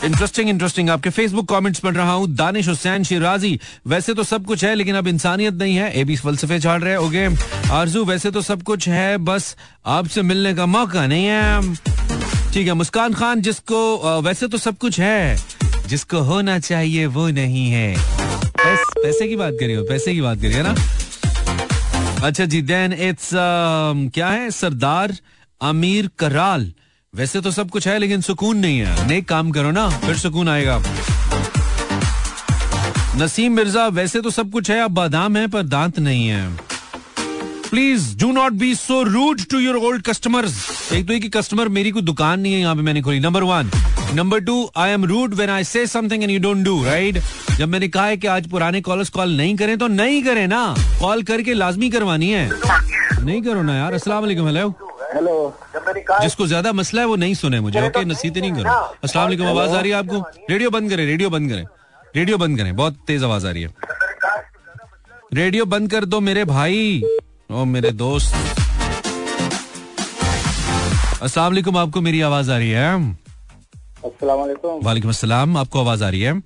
[0.06, 4.64] इंटरेस्टिंग इंटरेस्टिंग आपके फेसबुक कमेंट्स पढ़ रहा हूँ। दानिश हुसैन शिराजी, वैसे तो सब कुछ
[4.64, 7.26] है, लेकिन अब इंसानियत नहीं है। एबी फलसफे छाड़ रहे ओके।
[7.72, 11.76] आरज़ू, वैसे तो सब कुछ है, बस आपसे मिलने का मौका नहीं है।
[12.54, 15.38] ठीक है, मुस्कान खान, जिसको वैसे तो सब कुछ है,
[15.88, 17.96] जिसको होना चाहिए वो नहीं है।
[18.58, 20.76] पैसे की बात करिए, पैसे की बात करिए ना?
[22.26, 23.30] अच्छा जी देन इट्स
[24.14, 24.50] क्या है?
[24.52, 25.14] सरदार
[25.62, 26.72] अमीर कराल।
[27.14, 30.50] वैसे तो सब कुछ है, लेकिन सुकून नहीं है। नेक काम करो ना, फिर सुकून
[30.50, 30.82] आएगा
[33.18, 36.50] नसीम मिर्ज़ा, वैसे तो सब कुछ है अब बादाम है, पर दांत नहीं है।
[37.70, 41.70] Please do not be so rude to your old customers एक तो ये कि कस्टमर
[41.70, 43.72] मेरी कोई दुकान नहीं है, यहाँ पे मैंने खोली। Number one
[44.16, 47.22] number two I am rude when I say something and you don't do right
[47.58, 50.64] जब मैंने कहा है कि आज पुराने कॉलर्स कॉल नहीं करें तो नहीं करें ना।
[51.00, 54.68] कॉल करके लाजमी करवानी है। नहीं करो ना यार। अस्सलाम वालेकुम हेलो
[55.14, 55.36] हेलो
[56.22, 58.72] जिसको ज़्यादा मसला है वो नहीं सुने मुझे ओके नसीहतें नहीं करो।
[59.04, 60.20] अस्सलाम वालेकुम आवाज़ आ रही है आपको?
[60.50, 61.66] रेडियो बंद करें रेडियो बंद करें।
[62.16, 63.70] रेडियो बंद करें बहुत तेज आवाज़ आ रही है।
[65.34, 67.02] रेडियो बंद कर दो मेरे भाई।
[67.50, 68.36] ओ मेरे दोस्त।
[71.22, 72.90] अस्सलाम वालेकुम आपको मेरी आवाज़ आ रही है?
[74.06, 76.42] अस्सलाम वालेकुम। वालेकुम अस्सलाम आपको आवाज़ आ रही है?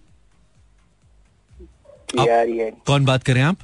[2.16, 3.58] रही कौन बात कर रहे हैं आप?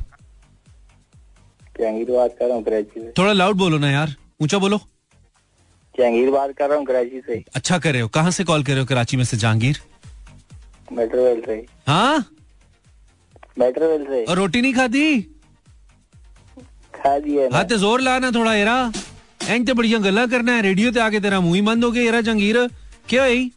[1.79, 4.77] जहांगीर बात कर रहा हूँ कराची से। थोड़ा लाउड बोलो ना यार। ऊँचा बोलो।
[5.95, 8.71] जहांगीर बात कर रहा हूँ कराची से। अच्छा कर रहे हो। कहाँ से कॉल कर
[8.71, 9.79] रहे हो कराची में से जहांगीर?
[10.93, 12.25] मेट्रोवेल से। हाँ?
[13.59, 15.21] मेट्रोवेल से। और रोटी नहीं खाती
[16.93, 18.91] खा दी ना। हाँ ते ज़ोर लाना थोड़ा येरा।
[19.43, 22.03] एंग ते बढ़िया गला करना है। रेडियो ते आके तेरा मुँह ही बंद हो गया
[22.03, 22.57] येरा जहांगीर।
[23.09, 23.49] क्या है?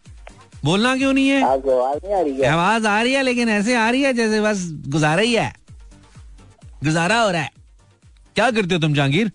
[0.64, 1.42] बोलना क्यों नहीं है?
[1.44, 4.12] आपको आवाज़ नहीं आ रही है आवाज़ आ रही है लेकिन ऐसे आ रही है
[4.14, 5.52] जैसे बस गुजारा ही है।
[6.84, 7.50] गुजारा हो रहा है।
[8.36, 9.30] क्या करते हो तुम जहांगीर?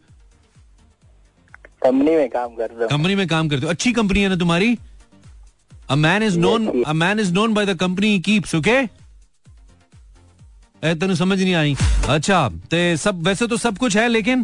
[1.84, 4.36] कंपनी में काम कर रहा हूँ। कंपनी में काम करते हो। अच्छी कंपनी है ना
[4.36, 4.78] तुम्हारी?
[5.90, 8.78] A man is known a man is known by the company keeps okay
[10.84, 11.76] uh then समझ नहीं आई।
[12.10, 14.44] अच्छा ते सब वैसे तो सब कुछ है लेकिन?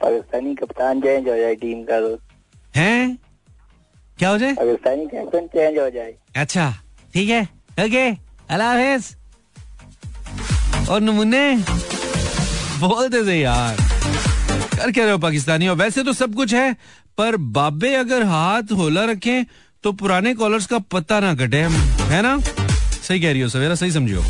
[0.00, 2.18] पाकिस्तानी कप्तान चेंज हो जाए टीम का तो
[2.76, 3.18] हैं?
[4.22, 4.52] क्या हो जाए?
[4.54, 5.06] पाकिस्तानी
[5.46, 6.68] चेंज हो जाए। अच्छा
[7.14, 7.42] ठीक है।
[7.84, 8.04] ओके
[8.54, 9.16] अल्लाह हाफिज।
[10.90, 11.56] और नमूने
[12.80, 13.76] बोलते थे यार।
[14.76, 15.68] कर क्या रहे हो पाकिस्तानी?
[15.68, 16.72] और वैसे तो सब कुछ है
[17.18, 19.44] पर बाबे अगर हाथ होला रखें
[19.84, 21.62] तो पुराने कॉलर्स का पता ना कटे।
[22.12, 22.38] है ना?
[22.38, 24.22] सही कह रही हो सवेरा सही समझियो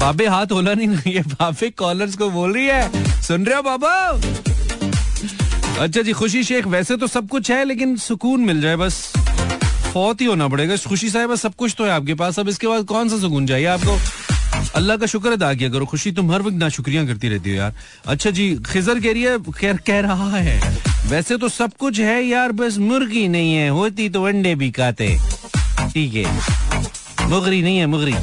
[0.00, 3.94] बाबे हाथ होला नहीं ये बाबे कॉलर्स को बोल रही है। सुन रहे हो बाबा?
[5.80, 9.00] अच्छा जी, खुशी शेख, वैसे तो सब कुछ है, लेकिन सुकून मिल जाए बस।
[9.92, 12.84] फौत ही होना पड़ेगा। खुशी साहब सब कुछ तो है आपके पास। अब इसके बाद
[12.84, 13.98] कौन सा सुकून चाहिए आपको?
[14.76, 17.56] अल्लाह का शुक्र अदा किया करो। खुशी तुम हर वक्त ना शुक्रिया करती रहती हो
[17.56, 17.74] यार।
[18.06, 19.38] अच्छा जी, खिजर कह रही है
[19.86, 20.60] कह रहा है,
[21.08, 25.16] वैसे तो सब कुछ है यार, बस मुर्गी नहीं है। होती तो अंडे भी खाते।
[25.92, 28.14] ठीक है। मुगरी नहीं है, Mugri.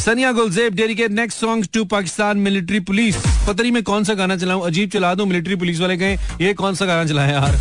[0.00, 4.36] Sania Gulzeb dedicate next song to Pakistan military police पता नहीं मैं कौन सा गाना
[4.36, 7.56] चलाऊं, अजीब चला दूँ मिलिट्री पुलिस वाले कहें, ये कौन सा गाना चलाया यार?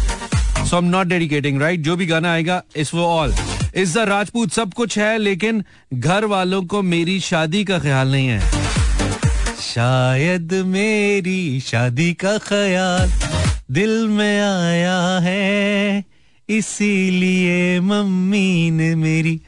[0.66, 3.34] So am not dedicating right जो भी गाना आएगा इस वो ऑल
[3.76, 8.40] इज़्ज़त राजपूत सब कुछ है, लेकिन घर वालों को मेरी शादी का ख्याल नहीं है।
[9.64, 13.12] शायद मेरी शादी का ख्याल
[13.72, 16.04] दिल में आया है,
[16.50, 19.40] इसीलिए मम्मी ने मेरी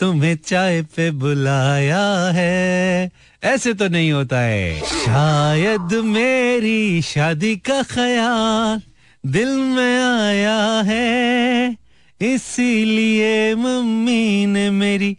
[0.00, 3.10] तुम्हें चाय पे बुलाया है।
[3.44, 8.80] ऐसे तो नहीं होता है। शायद मेरी शादी का ख्याल
[9.26, 11.76] दिल में आया है।
[12.20, 15.16] इसीलिए मम्मी ने मेरी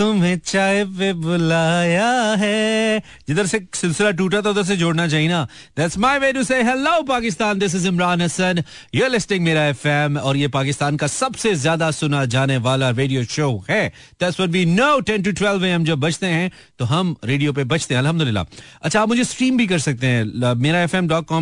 [0.00, 2.10] तुम्हें चाय पे बुलाया
[2.40, 5.42] है। जिधर से सिलसिला टूटा था, उधर से जोड़ना चाहिए ना।
[5.76, 8.62] That's my way to say hello Pakistan this is Imran Hasan
[8.94, 13.50] you listening मेरा एफएम और ये पाकिस्तान का सबसे ज़्यादा सुना जाने वाला रेडियो शो
[13.68, 13.82] है।
[14.20, 17.64] That's what we know 10 to 12 AM जब बजते हैं तो हम रेडियो पे
[17.66, 18.44] बजते हैं, अल्हम्दुलिल्लाह।
[18.82, 20.96] अच्छा आप मुझे स्ट्रीम भी कर सकते हैं मेरा एफ़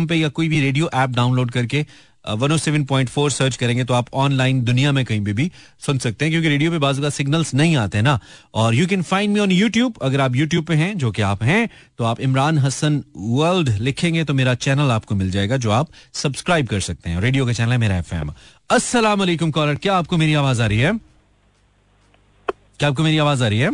[0.05, 1.85] पे या कोई भी रेडियो ऐप डाउनलोड करके
[2.25, 2.57] वन
[3.29, 6.71] सर्च करेंगे तो आप ऑनलाइन दुनिया में कहीं भी भी सुन सकते हैं, क्योंकि रेडियो
[6.71, 8.19] पे बाजू का सिग्नल्स नहीं आते ना।
[8.53, 11.43] और you can find me on YouTube अगर आप यूट्यूब पे हैं, जो कि आप
[11.43, 15.87] हैं तो आप इमरान हसन वर्ल्ड लिखेंगे तो मेरा चैनल आपको मिल जाएगा, जो आप
[16.13, 18.31] सब्सक्राइब कर सकते हैं। रेडियो का चैनल है मेरा एफ़ एम
[19.15, 20.93] वालेकुम कॉलर क्या आपको मेरी आवाज़ आ रही है?
[22.79, 23.71] क्या आपको मेरी आवाज़ आ रही है?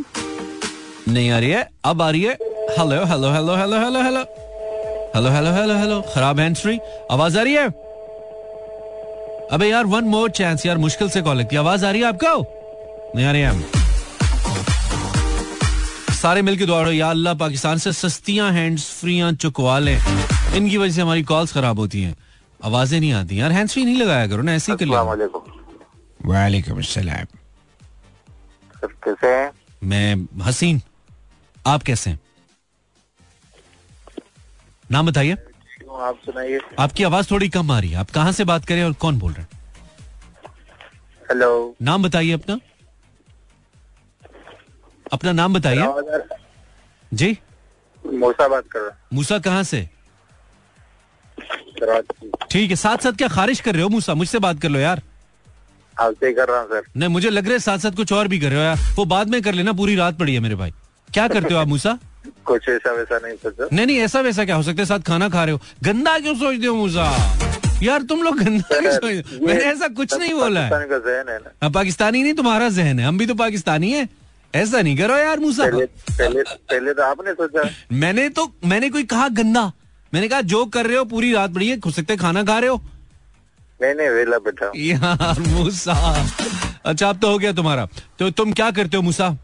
[1.08, 1.70] नहीं आ रही है?
[1.86, 2.38] अब आ रही है?
[2.80, 4.24] Hello hello hello hello hello hello
[5.16, 6.40] hello hello hello hello खराब
[7.12, 7.85] आवाज़ आ रही है?
[9.54, 12.42] अबे यार वन मोर चांस यार मुश्किल से कॉल लगती आवाज़ आ रही है आपको?
[13.16, 13.52] नहीं आ रही है
[16.16, 19.98] सारे मिलके दुआ करो या अल्लाह पाकिस्तान से सस्तियाँ हैंड्स फ्री चुकवा लें।
[20.56, 22.16] इनकी वजह से हमारी कॉल्स खराब होती हैं।
[22.66, 25.02] आवाज़ें नहीं आती। यार हैंड्स फ्री नहीं लगाया करो ना ऐसे ही कर लिया
[26.26, 27.26] वालेकुम अस्सलाम
[28.84, 29.52] कैसे हैं?
[29.84, 30.82] मैं हसीन।
[31.68, 32.20] आप कैसे हैं?
[34.92, 35.38] नाम बताइए।
[36.02, 38.94] आप सुनाइए। आपकी आवाज़ थोड़ी कम आ रही है। आप कहाँ से बात करें और
[38.94, 39.50] कौन बोल रहे हैं?
[41.30, 42.60] हेलो। नाम बताइए अपना।
[45.14, 46.20] अपना नाम बताइए।
[47.14, 47.38] जी।
[48.06, 49.90] मूसा बात कर रहा मूसा कहाँ से?
[52.52, 54.14] ठीक है साथ साथ क्या खारिश कर रहे हो मूसा?
[54.14, 55.02] मुझसे बात कर लो यार।
[56.00, 58.40] आपसे कर रहा हूँ सर। नहीं मुझे लग रहा है साथ साथ कुछ और भी
[58.40, 60.72] कर रहे हो यार। वो बाद में कर लेना पूरी रात पड़ी है मेरे भाई।
[61.14, 61.98] क्या करते हो आप मूसा?
[62.46, 64.56] कुछ ऐसा वैसा नहीं सोचा नहीं नहीं ऐसा वैसा क्या?
[64.56, 67.06] हो सकता है साथ खाना खा रहे हो। गंदा क्यों सोचते हो मूसा?
[67.84, 69.48] यार तुम लोग गंदा क्यों सोचते हो?
[69.48, 73.26] मैंने ऐसा कुछ नहीं बोला है। का हाँ, पाकिस्तानी नहीं तुम्हारा जहन है। हम भी
[73.26, 74.08] तो पाकिस्तानी है।
[74.56, 79.04] ऐसा नहीं करो यार मूसा। पहले पहले पहले तो आपने सोचा। मैंने तो मैंने कोई
[79.04, 79.72] कहा गंदा।
[80.14, 82.70] मैंने कहा जो कर रहे हो पूरी रात पड़ी है हो सकते खाना खा रहे
[82.70, 82.82] हो।
[83.82, 85.94] नहीं नहीं वेला बैठा यार मूसा।
[86.86, 87.88] अच्छा अब तो हो गया तुम्हारा।
[88.20, 89.38] तो तुम क्या करते हो मूसा?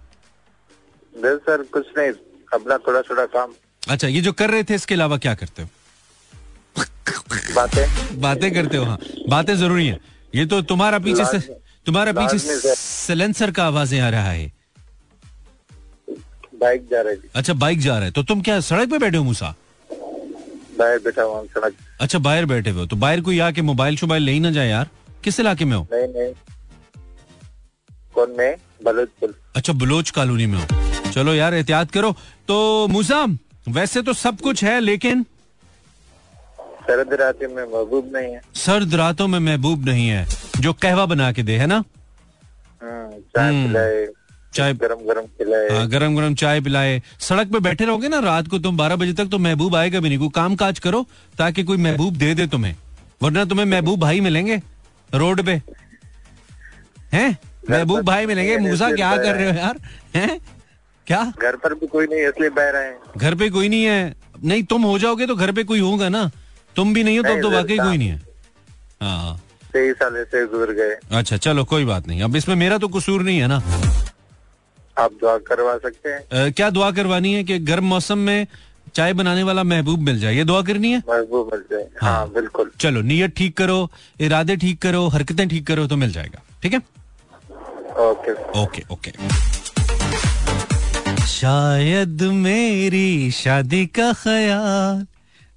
[1.16, 2.12] सर कुछ नहीं।
[2.54, 5.70] अपना थोड़ा थोड़ा काम। अच्छा ये जो कर रहे थे इसके अलावा क्या करते हो?
[7.56, 8.20] बातें?
[8.22, 8.98] बातें करते हो हाँ।
[9.30, 10.00] बातें ज़रूरी है।
[10.36, 11.40] ये तो तुम्हारा पीछे से
[11.86, 12.38] तुम्हारा पीछे
[12.76, 14.52] सिलेंसर का आवाज़ें आ रहा है।
[16.62, 19.24] बाइक जा रही अच्छा बाइक जा रहा है। तो तुम क्या सड़क पे बैठे हो
[19.24, 19.54] मूसा?
[20.80, 24.24] बाहर बैठा हुआ सड़क अच्छा बाहर बैठे हुए हो। तो बाहर कोई आके मोबाइल शोबाइल
[24.24, 24.90] ले ही ना जाए यार।
[25.24, 25.88] किस इलाके में हो?
[25.94, 26.34] नहीं नहीं।
[28.16, 28.56] कौन में?
[28.86, 32.16] बलोचपुर अच्छा बलोच कॉलोनी में हो। चलो यार एहतियात करो।
[32.52, 33.26] तो मूसा
[33.70, 35.22] वैसे तो सब कुछ है लेकिन
[36.84, 40.26] सरद रात में महबूब नहीं है। सर्द रातों में महबूब नहीं है
[40.60, 41.76] जो कहवा बना के दे है ना?
[42.82, 43.74] हम्म, चाय हम्म।
[44.54, 48.48] चाय गरम गरम खिलाए हाँ, गरम गरम चाय पिलाए। सड़क पे बैठे रहोगे ना रात
[48.48, 51.06] को तुम बारह बजे तक तो महबूब आएगा भी नहीं। कोई काम काज करो
[51.38, 52.76] ताकि कोई महबूब दे दे तुम्हें।
[53.22, 54.62] वरना तुम्हें महबूब भाई मिलेंगे
[55.14, 55.62] रोड पे।
[57.14, 57.38] हैं?
[57.70, 59.80] महबूब भाई मिलेंगे। मूसा क्या कर रहे हो। यार?
[60.16, 60.40] हैं?
[61.12, 61.34] क्या?
[61.42, 64.64] घर पर भी कोई नहीं इसलिए बह रहे हैं। घर पे कोई नहीं है। नहीं
[64.64, 66.32] तुम हो जाओगे तो घर पे कोई होगा ना।
[66.76, 68.22] तुम भी नहीं हो तो नहीं, तो वाकई कोई नहीं है।
[69.02, 69.42] हाँ।
[69.74, 73.22] तेईस साल ऐसे गुजर गए। अच्छा चलो कोई बात नहीं। अब इसमें मेरा तो कसूर
[73.22, 73.56] नहीं है ना।
[74.98, 78.48] आप दुआ करवा सकते हैं। अ, क्या दुआ करवानी है कि गर्म मौसम में
[78.96, 80.36] चाय बनाने वाला महबूब मिल जाए?
[80.36, 80.98] ये दुआ करनी है?
[81.10, 83.90] महबूब मिल जाए। हाँ। हाँ बिल्कुल। चलो नीयत ठीक करो
[84.22, 86.80] इरादे ठीक करो हरकतें ठीक करो तो मिल जाएगा। ठीक है?
[88.00, 89.12] ओके। Okay okay.
[91.32, 95.06] शायद मेरी शादी का ख्याल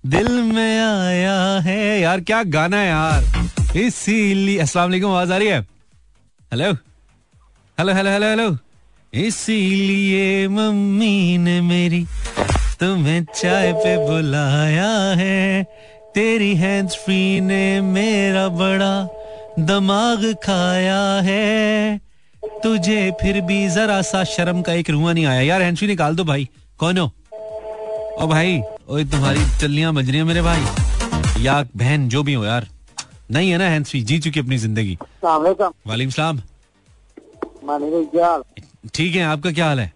[0.04, 3.78] दिल में आया है। यार, क्या गाना है यार?
[3.78, 5.60] इसीलिए अस्सलाम वालेकुम, आवाज़ आ रही है?
[6.52, 6.72] Hello
[7.78, 8.56] hello hello hello hello
[9.14, 12.04] इसीलिए मम्मी ने मेरी
[12.80, 15.64] तुम्हें चाय पे बुलाया है।
[16.14, 18.94] तेरी हैंड्स फ्री ने मेरा बड़ा
[19.58, 22.00] दिमाग खाया है।
[22.64, 26.24] तुझे फिर भी जरा सा शर्म का एक रुआ नहीं आया। यार हैंड्स निकाल दो
[26.24, 26.48] भाई।
[26.80, 27.06] कौन हो?
[28.16, 32.44] ओ भाई ओए तुम्हारी चलियाँ बज रही हैं मेरे भाई। या बहन जो भी हो
[32.44, 32.66] यार।
[33.30, 36.40] नहीं है ना फ्री जी चुकी अपनी ज़िंदगी। वालेकुम। सलाम।
[38.94, 39.92] ठीक है आपका क्या हाल है?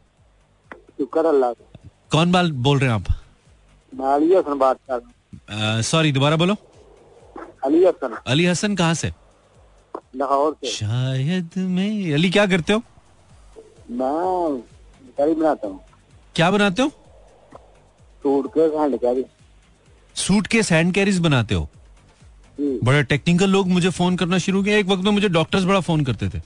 [0.99, 1.53] शुक्र अल्लाह
[2.13, 3.07] कौन बाल बोल रहे हैं आप?
[3.93, 6.57] मैं अली हसन बात कर रहा हूँ। सॉरी दोबारा बोलो।
[7.65, 9.13] अली हसन। अली हसन कहाँ से?
[10.17, 12.83] लाहौर से। शायद मैं अली क्या करते हो?
[13.91, 15.81] मैं मिठाई बनाता हूँ।
[16.35, 16.89] क्या बनाते हो?
[18.23, 19.25] सूट के हैंड कैरी।
[20.15, 21.69] सूट के हैंड कैरीज बनाते हो।
[22.61, 26.05] बड़े टेक्निकल लोग मुझे फ़ोन करना शुरू किया एक वक्त में मुझे डॉक्टर्स बड़ा फ़ोन
[26.05, 26.41] करते थे।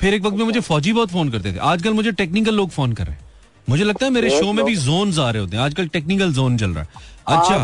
[0.00, 2.92] फिर एक वक्त में मुझे फौजी बहुत फ़ोन करते थे। आजकल मुझे टेक्निकल लोग फ़ोन
[2.92, 3.29] कर रहे हैं।
[3.68, 6.56] मुझे लगता है मेरे शो में भी जोन आ रहे होते हैं। आजकल टेक्निकल जोन
[6.58, 6.88] चल रहा है।
[7.28, 7.56] अच्छा।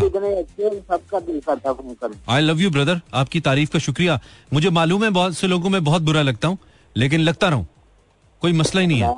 [2.29, 4.19] आई लव यू ब्रदर आपकी तारीफ़ का शुक्रिया।
[4.53, 6.57] मुझे मालूम है बहुत से लोगों में बहुत बुरा लगता हूँ
[6.95, 7.65] लेकिन लगता रहूँ।
[8.41, 9.13] कोई मसला ही नहीं है।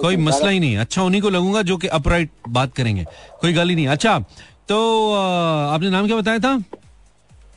[0.00, 3.04] कोई मसला ही नहीं है। अच्छा उन्हीं को लगूँगा जो कि अपराइट बात करेंगे।
[3.40, 4.18] कोई गल ही नहीं। अच्छा
[4.68, 6.54] तो आपने नाम क्या बताया था?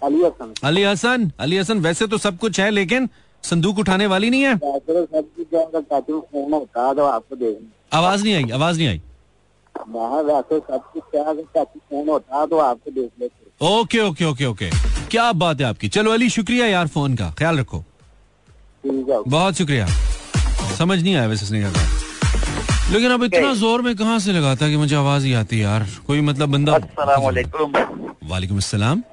[0.04, 3.10] अली हसन। अली हसन। अली हसन वैसे तो सब कुछ है लेकिन
[3.43, 4.56] संदूक उठाने वाली नहीं है।
[7.91, 9.01] आवाज़ नहीं आई आवाज़ नहीं आई।
[12.47, 14.70] तो आपको देख लेते ओके ओके ओके ओके।
[15.12, 17.84] क्या बात है आपकी। चलो अली शुक्रिया यार फ़ोन का ख्याल रखो।
[18.86, 19.88] बहुत शुक्रिया।
[20.78, 24.68] समझ नहीं आया वैसे उसने क्या कहा। लेकिन अब इतना ज़ोर में कहाँ से लगाता
[24.70, 25.88] कि मुझे आवाज़ ही आती यार?
[26.07, 27.22] कोई मतलब बंदा अस्सलाम
[28.24, 29.03] वालेकुम अस्सलाम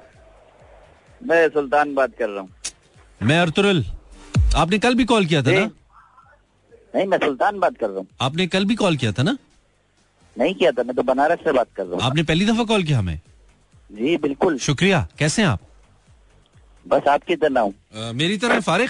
[1.21, 2.49] मैं सुल्तान बात कर रहा हूँ।
[3.21, 3.85] मैं अर्तुरल।
[4.55, 5.69] आपने कल भी कॉल किया था ना?
[6.95, 9.37] नहीं मैं सुल्तान बात कर रहा हूँ। आपने कल भी कॉल किया था ना?
[10.35, 12.83] नहीं किया था मैं तो बनारस से बात कर रहा हूँ। आपने पहली दफ़ा कॉल
[12.83, 13.19] किया हमें?
[13.91, 15.59] जी बिल्कुल। शुक्रिया कैसे हैं आप?
[16.85, 18.89] बस आपकी तरह हूँ। मेरी तरह फारिग?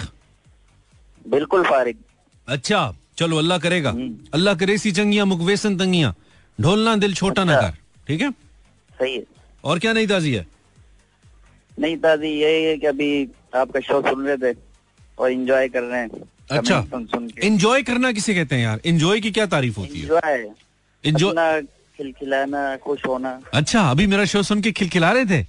[1.26, 1.98] बिल्कुल फारिग।
[2.48, 6.14] अच्छा चलो अल्लाह करेगा। हम्म। अल्लाह करे सी चंगियाँ मुकवेसन तंगियाँ।
[6.60, 7.78] ढोलना दिल छोटा ना अच्छा। कर।
[8.08, 8.30] ठीक है?
[9.00, 9.24] सही है।
[9.64, 10.46] और क्या नहीं ताजी है?
[11.80, 13.10] नहीं दादी यही है कि अभी
[13.56, 14.58] आपका शो सुन रहे थे
[15.20, 16.86] और एंजॉय कर रहे हैं। अच्छा।
[17.44, 18.82] इंजॉय करना किसे कहते हैं यार?
[18.86, 20.54] इंजॉय की क्या तारीफ़ होती है?
[21.06, 21.62] इंजॉय
[21.98, 25.46] खिलखिलाना खुश होना। अच्छा अभी मेरा शो सुन के खिलखिला रहे थे?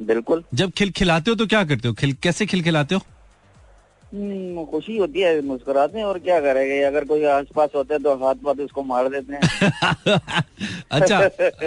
[0.00, 1.94] बिल्कुल। जब खिलखिलाते हो तो क्या करते हो?
[1.94, 3.00] खिल कैसे खिलखिलाते हो?
[4.12, 6.80] खुशी होती है मुस्कुराते हैं और क्या करेंगे?
[6.82, 9.40] अगर कोई आस पास होते हैं तो हाथ पाथ उसको मार देते हैं।
[10.92, 11.18] अच्छा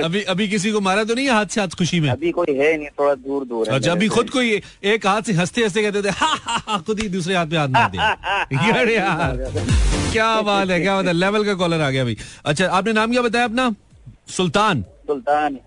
[0.04, 2.10] अभी अभी किसी को मारा तो नहीं हाथ से हाथ खुशी में?
[2.10, 5.34] अभी कोई है नहीं थोड़ा दूर दूर है अच्छा अभी खुद को एक हाथ से
[5.34, 8.14] हँसते हँसते कहते थे खुद ही दूसरे हाथ पे हाथ मार दिया।
[10.14, 13.12] क्या बात है क्या बात है लेवल का कॉलर आ गया भाई अच्छा आपने नाम
[13.12, 13.74] क्या बताया अपना?
[14.28, 15.58] सुल्तान। सुल्तान।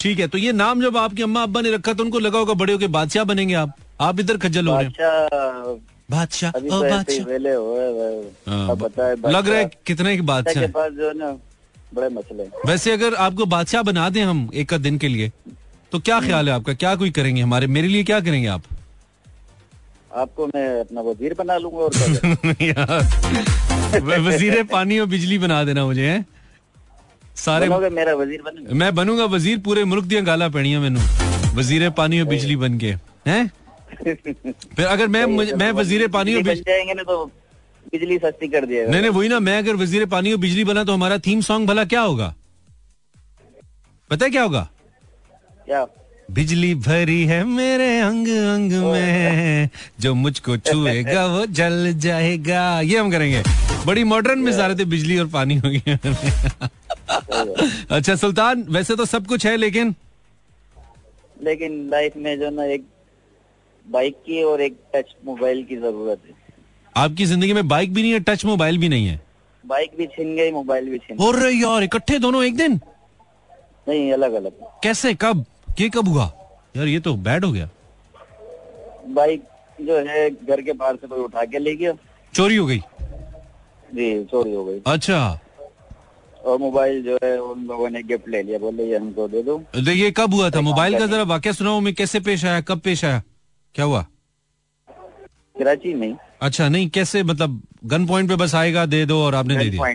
[0.00, 2.54] ठीक है तो ये नाम जब आपकी अम्मा अब्बा ने रखा तो उनको लगा होगा
[2.54, 5.80] बड़े होके बादशाह बनेंगे आप। आप इधर खज्जल हो रहे हैं।
[6.12, 7.24] बादशाह ओ तो ही बादशाह।
[9.30, 11.30] लग रहा है कितने के बादशाह बादशाह के पास जो ना
[11.94, 15.30] बड़े मसले वैसे अगर आपको बादशाह बना दें हम एक दिन के लिए
[15.92, 16.72] तो क्या ख्याल है आपका?
[16.74, 17.66] क्या कोई करेंगे हमारे?
[17.68, 18.62] मेरे लिए क्या करेंगे आप?
[20.12, 21.92] आपको मैं अपना वज़ीर बना लूँगा और
[22.62, 26.24] यार। वज़ीर पानी और बिजली बना देना मुझे है?
[27.36, 28.74] सारे मेरा वज़ीर बनेंगे?
[28.74, 31.00] मैं बनूँगा वज़ीर पूरे मुल्क दिया गाला पैणिया मैनू।
[31.56, 32.94] वज़ीर पानी और बिजली बन के
[33.26, 33.42] हैं?
[34.04, 35.26] फिर अगर मैं
[35.56, 37.24] मैं वज़ीर पानी और जाएँगे ना तो
[37.92, 40.84] बिजली सस्ती कर दिया नहीं नहीं वही ना मैं अगर वज़ीर पानी और बिजली बना
[40.84, 42.34] तो हमारा थीम सॉन्ग भला क्या होगा?
[44.10, 44.68] पता है क्या होगा?
[45.66, 45.86] क्या?
[46.30, 49.68] बिजली भरी है मेरे अंग अंग में।
[50.00, 53.42] जो मुझको छुएगा वो जल जाएगा। ये हम करेंगे।
[53.86, 55.98] बड़ी मॉडर्न में सारे थे बिजली और पानी हो गया।
[57.90, 59.94] अच्छा सुल्तान वैसे तो सब कुछ है लेकिन?
[61.42, 62.84] लेकिन लाइफ में जो ना एक
[63.86, 66.34] बाइक की और एक टच मोबाइल की ज़रूरत है।
[66.94, 69.20] आपकी ज़िंदगी में बाइक भी नहीं है टच मोबाइल भी नहीं है?
[69.64, 72.80] बाइक भी छिन गई मोबाइल भी छिन और यार इकट्ठे दोनों एक दिन?
[73.88, 74.52] नहीं अलग अलग
[74.82, 75.44] कैसे कब?
[75.80, 76.30] ये कब हुआ?
[76.76, 77.68] यार ये तो बैड हो गया।
[79.08, 79.42] बाइक
[79.78, 81.92] जो है घर के बाहर से कोई उठा के ले गया।
[82.34, 82.78] चोरी हो गई?
[83.94, 85.18] जी चोरी हो गई। अच्छा।
[86.44, 89.58] और मोबाइल जो है उन लोगों ने गिफ्ट ले लिया बोले ये हमको दे दो।
[89.74, 90.60] तो ये कब हुआ था?
[90.60, 93.22] मोबाइल का जरा वाक्य सुनाओ मैं कैसे पेश आया कब पेश आया?
[93.74, 94.04] क्या हुआ?
[95.56, 97.22] कराची में अच्छा नहीं कैसे?
[97.22, 99.92] मतलब गन पॉइंट पे बस आएगा दे दो और आपने दे दिया।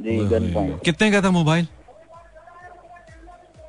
[0.00, 1.66] जी गन पॉइंट कितने का था mobile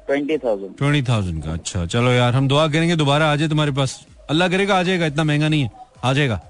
[0.08, 0.76] twenty thousand.
[0.78, 4.50] Twenty thousand का अच्छा। चलो यार हम दुआ करेंगे दोबारा आ जाए तुम्हारे पास। अल्लाह
[4.50, 5.70] करेगा आ जाएगा इतना महँगा नहीं है।
[6.04, 6.42] आ जाएगा।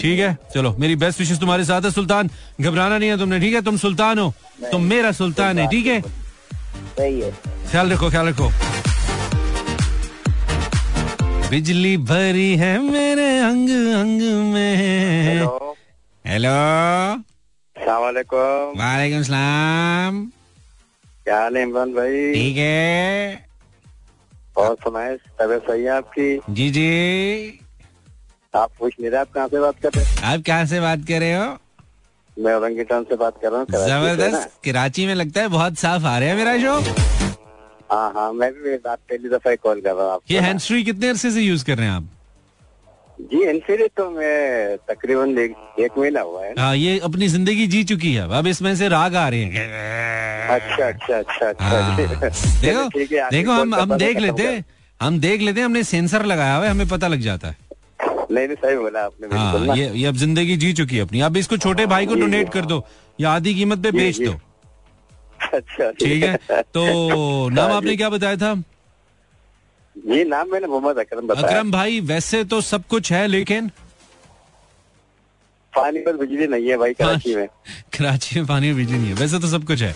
[0.00, 0.36] ठीक है?
[0.54, 2.30] चलो मेरी बेस्ट विशेष तुम्हारे साथ है सुल्तान।
[2.60, 3.62] घबराना नहीं है तुमने ठीक है?
[3.62, 4.32] तुम सुल्तान हो।
[4.70, 6.00] तुम मेरा सुल्तान है ठीक है?
[6.00, 7.30] सही है।
[7.70, 8.48] ख्याल रखो ख्याल रखो।
[11.54, 14.76] बिजली भरी है मेरे अंग अंग में।
[15.26, 15.76] हेलो
[16.26, 16.54] हेलो
[17.76, 20.18] सलामकुम वालेकुम सलाम।
[21.24, 22.32] क्या हाल है इमरान भाई?
[22.32, 23.46] ठीक है।
[24.56, 26.40] और सुनाए तबियत सही है आपकी?
[26.50, 27.60] जी जी।
[28.54, 30.22] आप पूछ नहीं रहे आप कहाँ से बात कर रहे हैं?
[30.22, 31.46] आप कहाँ से बात कर रहे हो?
[32.44, 36.18] मैं औरंगीटान से बात कर रहा हूँ। ज़बरदस्त। कराची में लगता है बहुत साफ़ आ
[36.18, 37.23] रहा है मेरा शो।
[37.90, 41.30] हाँ हाँ मैं भी पहली दफ़ा कॉल कर रहा हूँ ये हैंड फ्री कितने अरसे
[41.30, 42.08] से यूज़ कर रहे हैं आप?
[43.18, 48.12] जी एनसीडी तो मैं तकरीबन एक, महीना हुआ है। हाँ ये अपनी ज़िंदगी जी चुकी
[48.14, 51.96] है अब। इसमें से राग आ रहे हैं। अच्छा अच्छा अच्छा अच्छा। हाँ,
[52.60, 54.62] देखो है, देखो हम हम देख लेते
[55.00, 57.56] हम देख लेते हैं हमने सेंसर लगाया हुआ है हमें पता लग जाता है।
[58.30, 61.36] नहीं नहीं सही बोला आपने हाँ ये ये अब ज़िंदगी जी चुकी है अपनी। अब
[61.36, 62.84] इसको छोटे भाई को डोनेट कर दो।
[63.18, 64.32] या आधी कीमत पे बेच दो।
[65.56, 66.36] अच्छा ठीक है।
[66.74, 66.84] तो
[67.48, 68.62] नाम हाँ, आपने क्या बताया था?
[70.06, 73.70] ये नाम मैंने मोहम्मद अकरम बताया। अकरम भाई वैसे तो सब कुछ है लेकिन?
[75.76, 77.46] पानी पर बिजली नहीं है भाई कराची में।
[77.98, 79.94] कराची में पानी और बिजली नहीं है। वैसे तो सब कुछ है।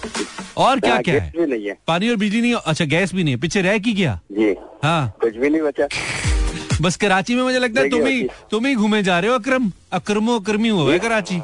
[0.57, 1.33] और क्या हाँ, क्या है?
[1.37, 2.61] भी नहीं है। पानी और बिजली नहीं है?
[2.67, 4.21] अच्छा गैस भी नहीं है। पीछे रह की क्या?
[4.33, 5.89] जी। हाँ। कुछ भी नहीं बचा।
[6.83, 9.73] बस कराची में मुझे लगता है तुम ही तुम ही घूमे जा रहे हो अक्रम।
[9.93, 11.41] अकरमो अकरमी हुआ है कराची?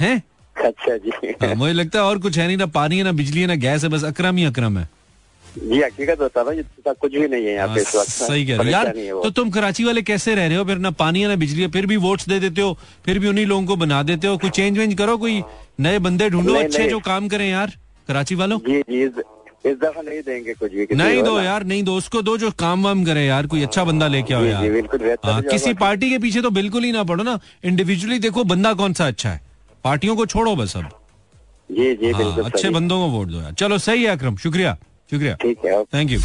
[0.00, 0.22] हैं?
[0.56, 1.10] अच्छा जी।
[1.42, 3.54] हाँ, मुझे लगता है और कुछ है नहीं ना पानी है ना बिजली है ना
[3.62, 4.88] गैस है बस अक्रम ही अक्रम है।
[5.44, 8.46] जी हकीकत होता है जितना कुछ भी नहीं है यहाँ पे इस वक्त हाँ, सही
[8.46, 10.64] कह रहे हो। यार। तो तुम कराची वाले कैसे रह रहे हो?
[10.64, 12.76] फिर ना पानी है ना बिजली है फिर भी वोट्स दे देते हो
[13.06, 15.42] फिर भी उन्हीं लोगों को बना देते हो कोई चेंज वेंज करो कोई
[15.80, 17.72] नए बंदे ढूंढो अच्छे जो काम करें यार
[18.08, 21.96] कराची वालों। जी जी इस, दफ़ा नहीं देंगे कुछ भी नहीं दो यार नहीं दो
[21.96, 25.72] उसको दो जो काम वाम करे यार कोई अच्छा बंदा लेके आओ यार। हाँ, किसी
[25.74, 29.30] पार्टी के पीछे तो बिल्कुल ही ना पड़ो ना इंडिविजुअली देखो बंदा कौन सा अच्छा
[29.30, 29.40] है।
[29.84, 30.88] पार्टियों को छोड़ो बस अब।
[31.70, 34.76] जी जी हाँ, बिल्कुल अच्छे बंदों को वोट दो यार। चलो सही है अक्रम शुक्रिया
[35.10, 35.36] शुक्रिया।
[35.94, 36.20] थैंक यू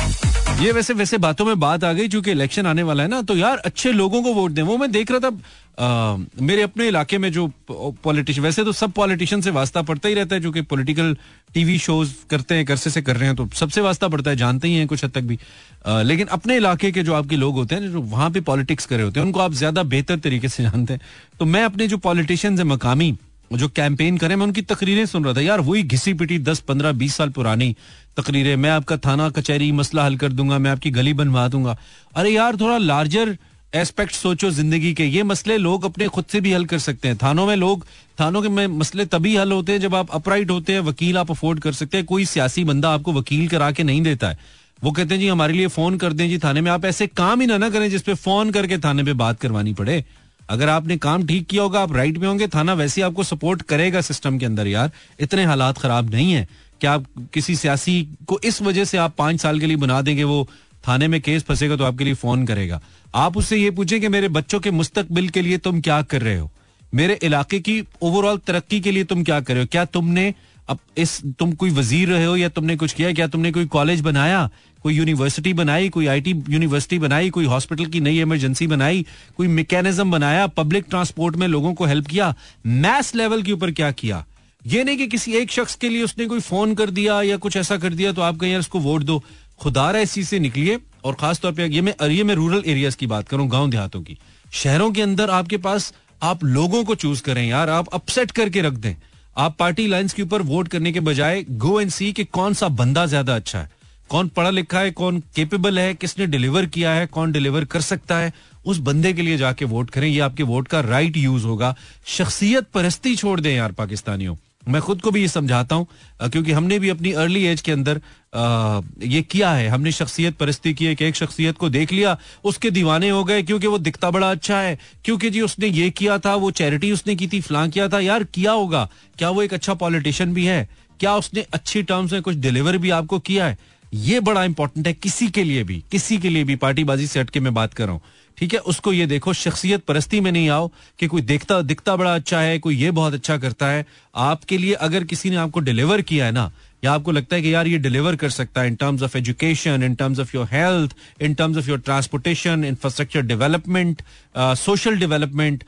[0.59, 3.35] ये वैसे वैसे बातों में बात आ गई चूँकि इलेक्शन आने वाला है ना तो
[3.37, 5.37] यार अच्छे लोगों को वोट दें। वो मैं देख रहा था
[5.79, 10.15] आ, मेरे अपने इलाके में जो पॉलिटिशियन वैसे तो सब पॉलिटिशियन से वास्ता पड़ता ही
[10.15, 11.15] रहता है चूँकि पॉलिटिकल
[11.53, 14.67] टीवी शोज़ करते हैं करसे से कर रहे हैं तो सबसे वास्ता पड़ता है जानते
[14.67, 15.39] ही हैं कुछ हद तक भी।
[15.85, 19.03] आ, लेकिन अपने इलाके के जो आपके लोग होते हैं जो वहाँ पे पॉलिटिक्स करे
[19.03, 21.01] होते हैं उनको आप ज़्यादा बेहतर तरीके से जानते हैं।
[21.39, 23.11] तो मैं अपने जो पॉलिटिशियन है मकामी
[23.57, 26.91] जो कैंपेन करें, मैं उनकी तकरीरें सुन रहा था। यार, वही घिसी पिटी दस, पंद्रह,
[26.91, 27.75] बीस साल पुरानी
[28.17, 31.77] तकरीरें। मैं आपका थाना, कचहरी, मसला हल कर दूँगा, मैं आपकी गली बनवा दूँगा।
[32.15, 33.37] अरे यार, थोड़ा लार्जर
[33.75, 37.17] एस्पेक्ट सोचो ज़िंदगी के। ये मसले लोग अपने खुद से भी हल कर सकते हैं।
[37.17, 37.85] थानों में लोग,
[38.19, 41.31] थानों के में मसले तभी हल होते हैं जब आप अपराइट होते हैं, वकील आप
[41.31, 44.37] अफोर्ड कर सकते हैं। कोई सियासी बंदा आपको वकील करा के नहीं देता है।
[44.83, 47.41] वो कहते हैं, जी, हमारे लिए फ़ोन कर दें जी थाने में। आप ऐसे काम
[47.41, 50.03] ही ना ना करें जिसपे फ़ोन करके थाने पे बात करवानी पड़े।
[50.49, 53.61] अगर आपने काम ठीक किया होगा, आप राइट में होंगे, थाना वैसे ही आपको सपोर्ट
[53.61, 56.47] करेगा सिस्टम के अंदर यार। इतने हालात खराब नहीं है।
[56.81, 60.23] कि आप किसी सियासी को इस वजह से आप पाँच साल के लिए बना देंगे,
[60.23, 60.47] वो
[60.87, 62.81] थाने में केस फंसेगा तो आपके लिए फ़ोन करेगा।
[63.15, 66.37] आप उससे ये पूछें कि मेरे बच्चों के मुस्तकबिल के लिए तुम क्या कर रहे
[66.37, 66.51] हो?
[66.93, 69.67] मेरे इलाके की ओवरऑल तरक्की के लिए तुम क्या कर रहे हो?
[69.71, 70.33] क्या तुमने
[70.69, 73.13] अब इस, तुम कोई वज़ीर रहे हो या तुमने कुछ किया?
[73.13, 74.49] क्या तुमने कोई कॉलेज बनाया?
[74.83, 79.05] कोई यूनिवर्सिटी बनाई, कोई आईटी यूनिवर्सिटी बनाई, कोई हॉस्पिटल की नई इमरजेंसी बनाई,
[79.37, 82.33] कोई मैकेनिज्म बनाया पब्लिक ट्रांसपोर्ट में लोगों को हेल्प किया
[82.65, 84.25] मैस लेवल के ऊपर क्या किया?
[84.63, 87.57] ये नहीं कि किसी एक शख्स के लिए उसने कोई फ़ोन कर दिया या कुछ
[87.57, 89.23] ऐसा कर दिया तो आप कहीं, यार उसको वोट दो।
[89.59, 93.07] खुदा रहा इस चीज़ से निकलिए, और खासतौर पर ये मैं मैं रूरल एरियाज़ की
[93.07, 94.17] बात करूँ, गाँव देहातों की।
[94.53, 98.73] शहरों के अंदर आपके पास, आप लोगों को चूज़ करें, यार, आप अपसेट करके रख
[98.75, 98.95] दें।
[99.37, 102.67] आप पार्टी लाइंस के ऊपर वोट करने के बजाय गो एंड सी कि कौन सा
[102.69, 103.69] बंदा ज़्यादा अच्छा है।
[104.09, 108.17] कौन पढ़ा लिखा है कौन केपेबल है किसने डिलीवर किया है कौन डिलीवर कर सकता
[108.17, 108.33] है
[108.65, 111.75] उस बंदे के लिए जाके वोट करें। ये आपके वोट का राइट यूज़ होगा।
[112.07, 114.35] शख्सियत परस्ती छोड़ दें यार पाकिस्तानियों।
[114.67, 115.87] मैं खुद को भी ये समझाता हूँ
[116.23, 118.01] क्योंकि हमने भी अपनी अर्ली एज के अंदर
[118.35, 122.17] आ, ये किया है। हमने शख्सियत परस्ती की है कि एक शख्सियत को देख लिया
[122.43, 126.17] उसके दीवाने हो गए क्योंकि वो दिखता बड़ा अच्छा है। क्योंकि जी उसने ये किया
[126.17, 128.87] था वो चैरिटी उसने की थी फलां किया था। यार किया होगा।
[129.17, 130.67] क्या वो एक अच्छा पॉलिटिशियन भी है?
[130.99, 133.57] क्या उसने अच्छी टर्म्स में कुछ डिलीवर भी आपको किया है?
[133.93, 137.39] ये बड़ा इंपॉर्टेंट है किसी के लिए भी, किसी के लिए भी, पार्टीबाजी से हटके
[137.39, 138.01] मैं बात कर रहा हूँ।
[138.37, 138.59] ठीक है?
[138.61, 140.69] उसको ये देखो, शख्सियत परस्ती में नहीं आओ
[140.99, 143.85] कि कोई देखता, दिखता बड़ा अच्छा है, कोई ये बहुत अच्छा करता है।
[144.15, 146.51] आपके लिए अगर किसी ने आपको डिलीवर किया है ना,
[146.83, 149.83] या आपको लगता है कि यार ये डिलीवर कर सकता है in terms of education
[149.83, 154.01] in terms of your health in terms of your transportation infrastructure development
[154.37, 155.63] social development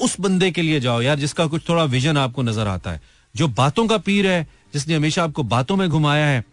[0.00, 3.00] उस बंदे के लिए जाओ यार जिसका कुछ थोड़ा विजन आपको नज़र आता है।
[3.34, 6.44] जो बातों का पीर है, जिसने हमेशा आपको बातों में घुमाया है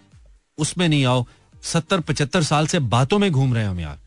[0.58, 1.26] उसमें नहीं आओ।
[1.64, 4.00] सत्तर पचहत्तर साल से बातों में घूम रहे हम यार।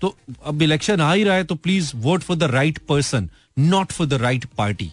[0.00, 3.28] तो अब इलेक्शन आ ही रहा है तो please vote for the right person
[3.58, 4.92] not for the right party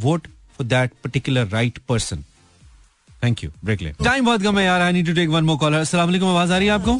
[0.00, 0.26] vote
[0.56, 2.24] for that particular right person
[3.22, 5.56] thank you break ले। टाइम बहुत कम है यार I need to take one more
[5.58, 6.98] caller अस्सलाम वालेकुम आवाज़ आ रही है आपको?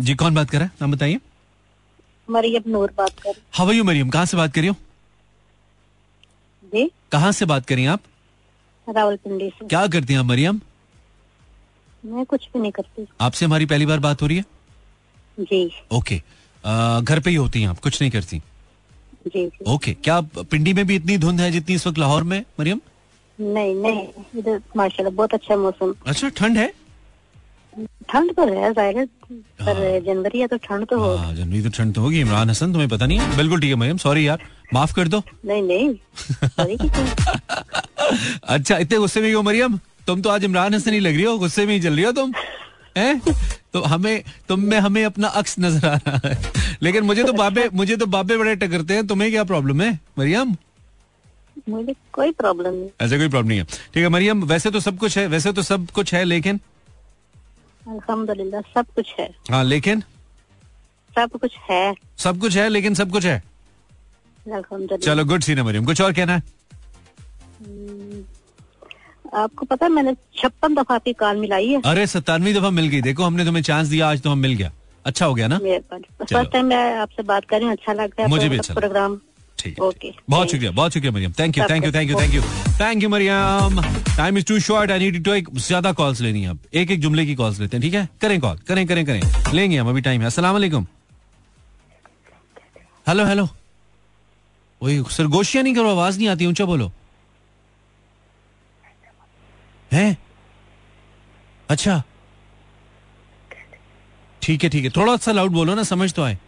[0.00, 0.72] जी कौन बात कर रहा है?
[0.80, 1.20] नाम बताइए।
[2.28, 4.08] मरियम नूर बात कर हवा यू मरियम?
[4.10, 4.76] कहाँ से बात कर रही हो?
[6.72, 8.00] जी। कहाँ से बात करी आप?
[8.90, 10.60] रावलपिंडी से। क्या करती हैं आप मरियम?
[12.04, 14.44] मैं कुछ भी नहीं करती। आपसे हमारी पहली बार बात हो रही है?
[15.38, 16.16] जी। ओके।
[17.04, 18.38] घर पे ही होती हैं आप कुछ नहीं करती?
[19.26, 22.44] जी जी। ओके क्या पिंडी में भी इतनी धुंध है जितनी इस वक्त लाहौर में
[22.60, 22.80] मरियम?
[23.38, 24.06] नहीं नहीं
[24.38, 26.72] इधर माशाल्लाह बहुत अच्छा मौसम। अच्छा ठंड है?
[28.10, 29.04] ठंड तो है ज़ाहिर
[29.60, 32.72] पर जनवरी है तो ठंड तो हो। हाँ जनवरी तो ठंड तो होगी इमरान हसन
[32.72, 33.36] तुम्हें पता नहीं है?
[33.36, 34.42] बिल्कुल ठीक है मरियम सॉरी यार।
[34.74, 36.78] माफ़ कर दो। नहीं नहीं।
[38.44, 39.78] अच्छा इतने गुस्से में क्यों मरियम?
[40.06, 42.12] तुम तो आज इमरान हसन ही लग रही हो गुस्से में ही चल रही हो
[42.12, 42.32] तुम
[42.96, 43.20] हैं?
[43.72, 46.38] तो हमें तुम में हमें अपना अक्स नज़र आ रहा है।
[46.82, 50.56] लेकिन मुझे तो बाबे मुझे तो बाबे बड़े टकरते हैं तुम्हें क्या प्रॉब्लम है मरियम?
[51.68, 54.98] मुझे कोई प्रॉब्लम नहीं। ऐसा कोई प्रॉब्लम नहीं है। ठीक है मरियम वैसे तो सब
[54.98, 56.60] कुछ है वैसे तो सब कुछ है लेकिन?
[57.88, 60.00] अल्हम्दुलिल्लाह सब कुछ है। हाँ लेकिन?
[61.10, 63.42] सब कुछ है। सब कुछ है लेकिन सब कुछ है।
[64.96, 66.42] चलो गुड सीन है मरियम। कुछ और कहना है?
[69.34, 73.00] आपको पता है मैंने छप्पन दफ़ा आपकी कॉल मिलाई है। अरे सत्तानवी दफ़ा मिल गई।
[73.02, 74.70] देखो हमने तुम्हें चांस दिया आज तो हम मिल गया।
[75.04, 75.58] अच्छा हो गया ना?
[75.58, 78.74] फ़र्स्ट टाइम मैं आपसे बात कर रही हूँ अच्छा लग रहा है मुझे भी अच्छा
[78.74, 79.20] प्रोग्राम
[79.58, 81.32] ठीक है बहुत शुक्रिया बहुत शुक्रिया Maryam.
[81.38, 82.42] Thank you thank you thank you thank you
[82.80, 83.80] thank you Maryam.
[84.16, 87.00] Time is too short I need to एक ज़्यादा कॉल्स लेनी है अब। एक एक
[87.00, 88.08] जुमले की कॉल्स लेते हैं ठीक है?
[88.20, 90.86] करें कॉल करें करें करें। लेंगे हम अभी टाइम है। वालेकुम
[93.08, 93.48] हेलो हेलो
[94.82, 96.92] वही सरगोशियाँ नहीं करो, आवाज़ नहीं आती, ऊँचा बोलो।
[99.92, 100.16] है?
[101.68, 102.02] अच्छा।
[104.42, 106.38] ठीक है ठीक है। थोड़ा सा लाउड बोलो ना, समझ तो आए।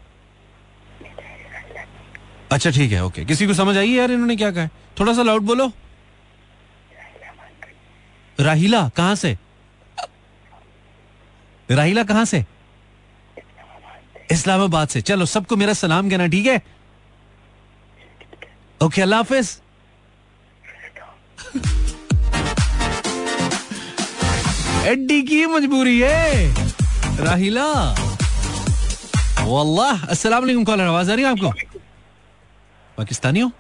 [2.53, 4.69] अच्छा ठीक है ओके किसी को समझ आई यार, इन्होंने क्या कहा
[5.01, 5.73] थोड़ा सा लाउड बोलो।
[8.41, 9.39] राहिला, कहाँ से?
[11.71, 12.45] राहिला, कहाँ से?
[14.33, 16.63] इस्लामाबाद से। चलो, सबको मेरा सलाम कहना, ठीक है?
[18.83, 19.49] ओके अल्लाह हाफिज
[24.93, 26.31] एड्डी की मजबूरी है
[27.25, 27.67] राहिला
[29.41, 31.51] वल्लाह अस्सलाम वालेकुम कॉलर आवाज़ आ रही है आपको?
[32.99, 33.51] पाकिस्तानी हो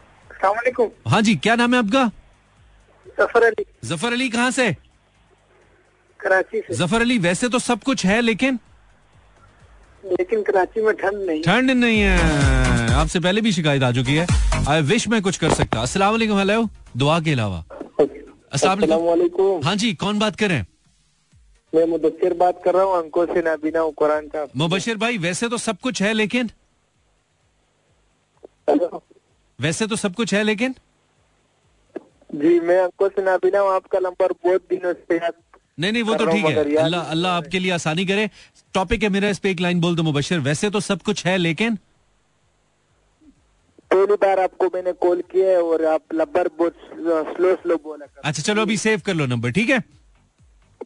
[1.08, 2.10] हाँ जी क्या नाम है आपका?
[3.18, 4.72] सफ़र अली। ज़फ़र अली कहाँ से?
[6.20, 8.58] कराची से। ज़फ़र अली वैसे तो सब कुछ है लेकिन?
[10.04, 14.26] लेकिन कराची में ठंड नहीं ठंड नहीं है। आपसे पहले भी शिकायत आ चुकी है।
[14.68, 17.64] आई विश मैं कुछ कर सकता। अस्सलाम वालेकुम हेलो दुआ के अलावा।
[18.52, 20.66] अस्सलाम हाँ जी कौन बात कर रहे हैं?
[21.72, 25.58] मैं मुदस्सिर बात कर रहा हूँ अंको से नाबीना कुरान का। मुबशिर भाई वैसे तो
[25.58, 26.50] सब कुछ है लेकिन?
[29.58, 30.74] वैसे तो सब कुछ है लेकिन?
[32.30, 35.34] जी मैं अंको से नाबीना हूँ आपका नंबर बहुत दिनों से याद
[35.78, 38.28] नहीं नहीं वो तो ठीक है। अल्लाह अल्लाह आपके लिए आसानी करे।
[38.74, 41.36] टॉपिक है मेरा इस पे एक लाइन बोल दो मुबशिर। वैसे तो सब कुछ है
[41.38, 41.78] लेकिन?
[43.92, 46.74] पहली बार आपको मैंने कॉल किया है और आप लब्बर बहुत
[47.32, 49.80] स्लो स्लो बोला कर। अच्छा चलो अभी सेव कर लो नंबर ठीक है?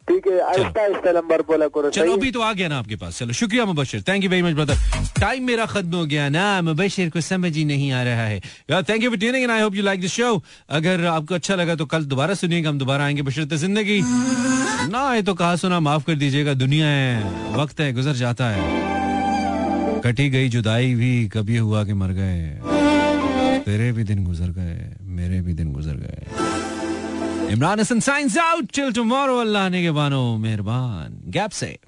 [0.09, 3.17] ठीक है आहिस्ता आहिस्ता नंबर बोला करो चलो अभी तो आ गया ना आपके पास।
[3.19, 4.01] चलो शुक्रिया Mubashir.
[4.07, 4.75] Thank you very much brother
[5.19, 8.39] time मेरा खत्म हो गया ना मुबशिर को समझ ही नहीं आ रहा है।
[8.89, 10.41] Thank you for tuning and I hope you like the show
[10.79, 14.01] अगर आपको अच्छा लगा तो कल दोबारा सुनिएगा हम दोबारा आएँगे बशरत ज़िंदगी।
[14.91, 18.85] ना ये तो कहा सुना माफ़ कर दीजिएगा दुनिया है वक्त है गुजर जाता है।
[20.01, 22.86] कटी गई जुदाई भी कभी हुआ कि मर गए।
[23.67, 28.93] तेरे भी दिन गुजर गए, मेरे भी दिन गुजर गए। Imran Hasan signs out till
[28.93, 31.79] tomorrow Allah ने के बानो मेहरबान। गैप से।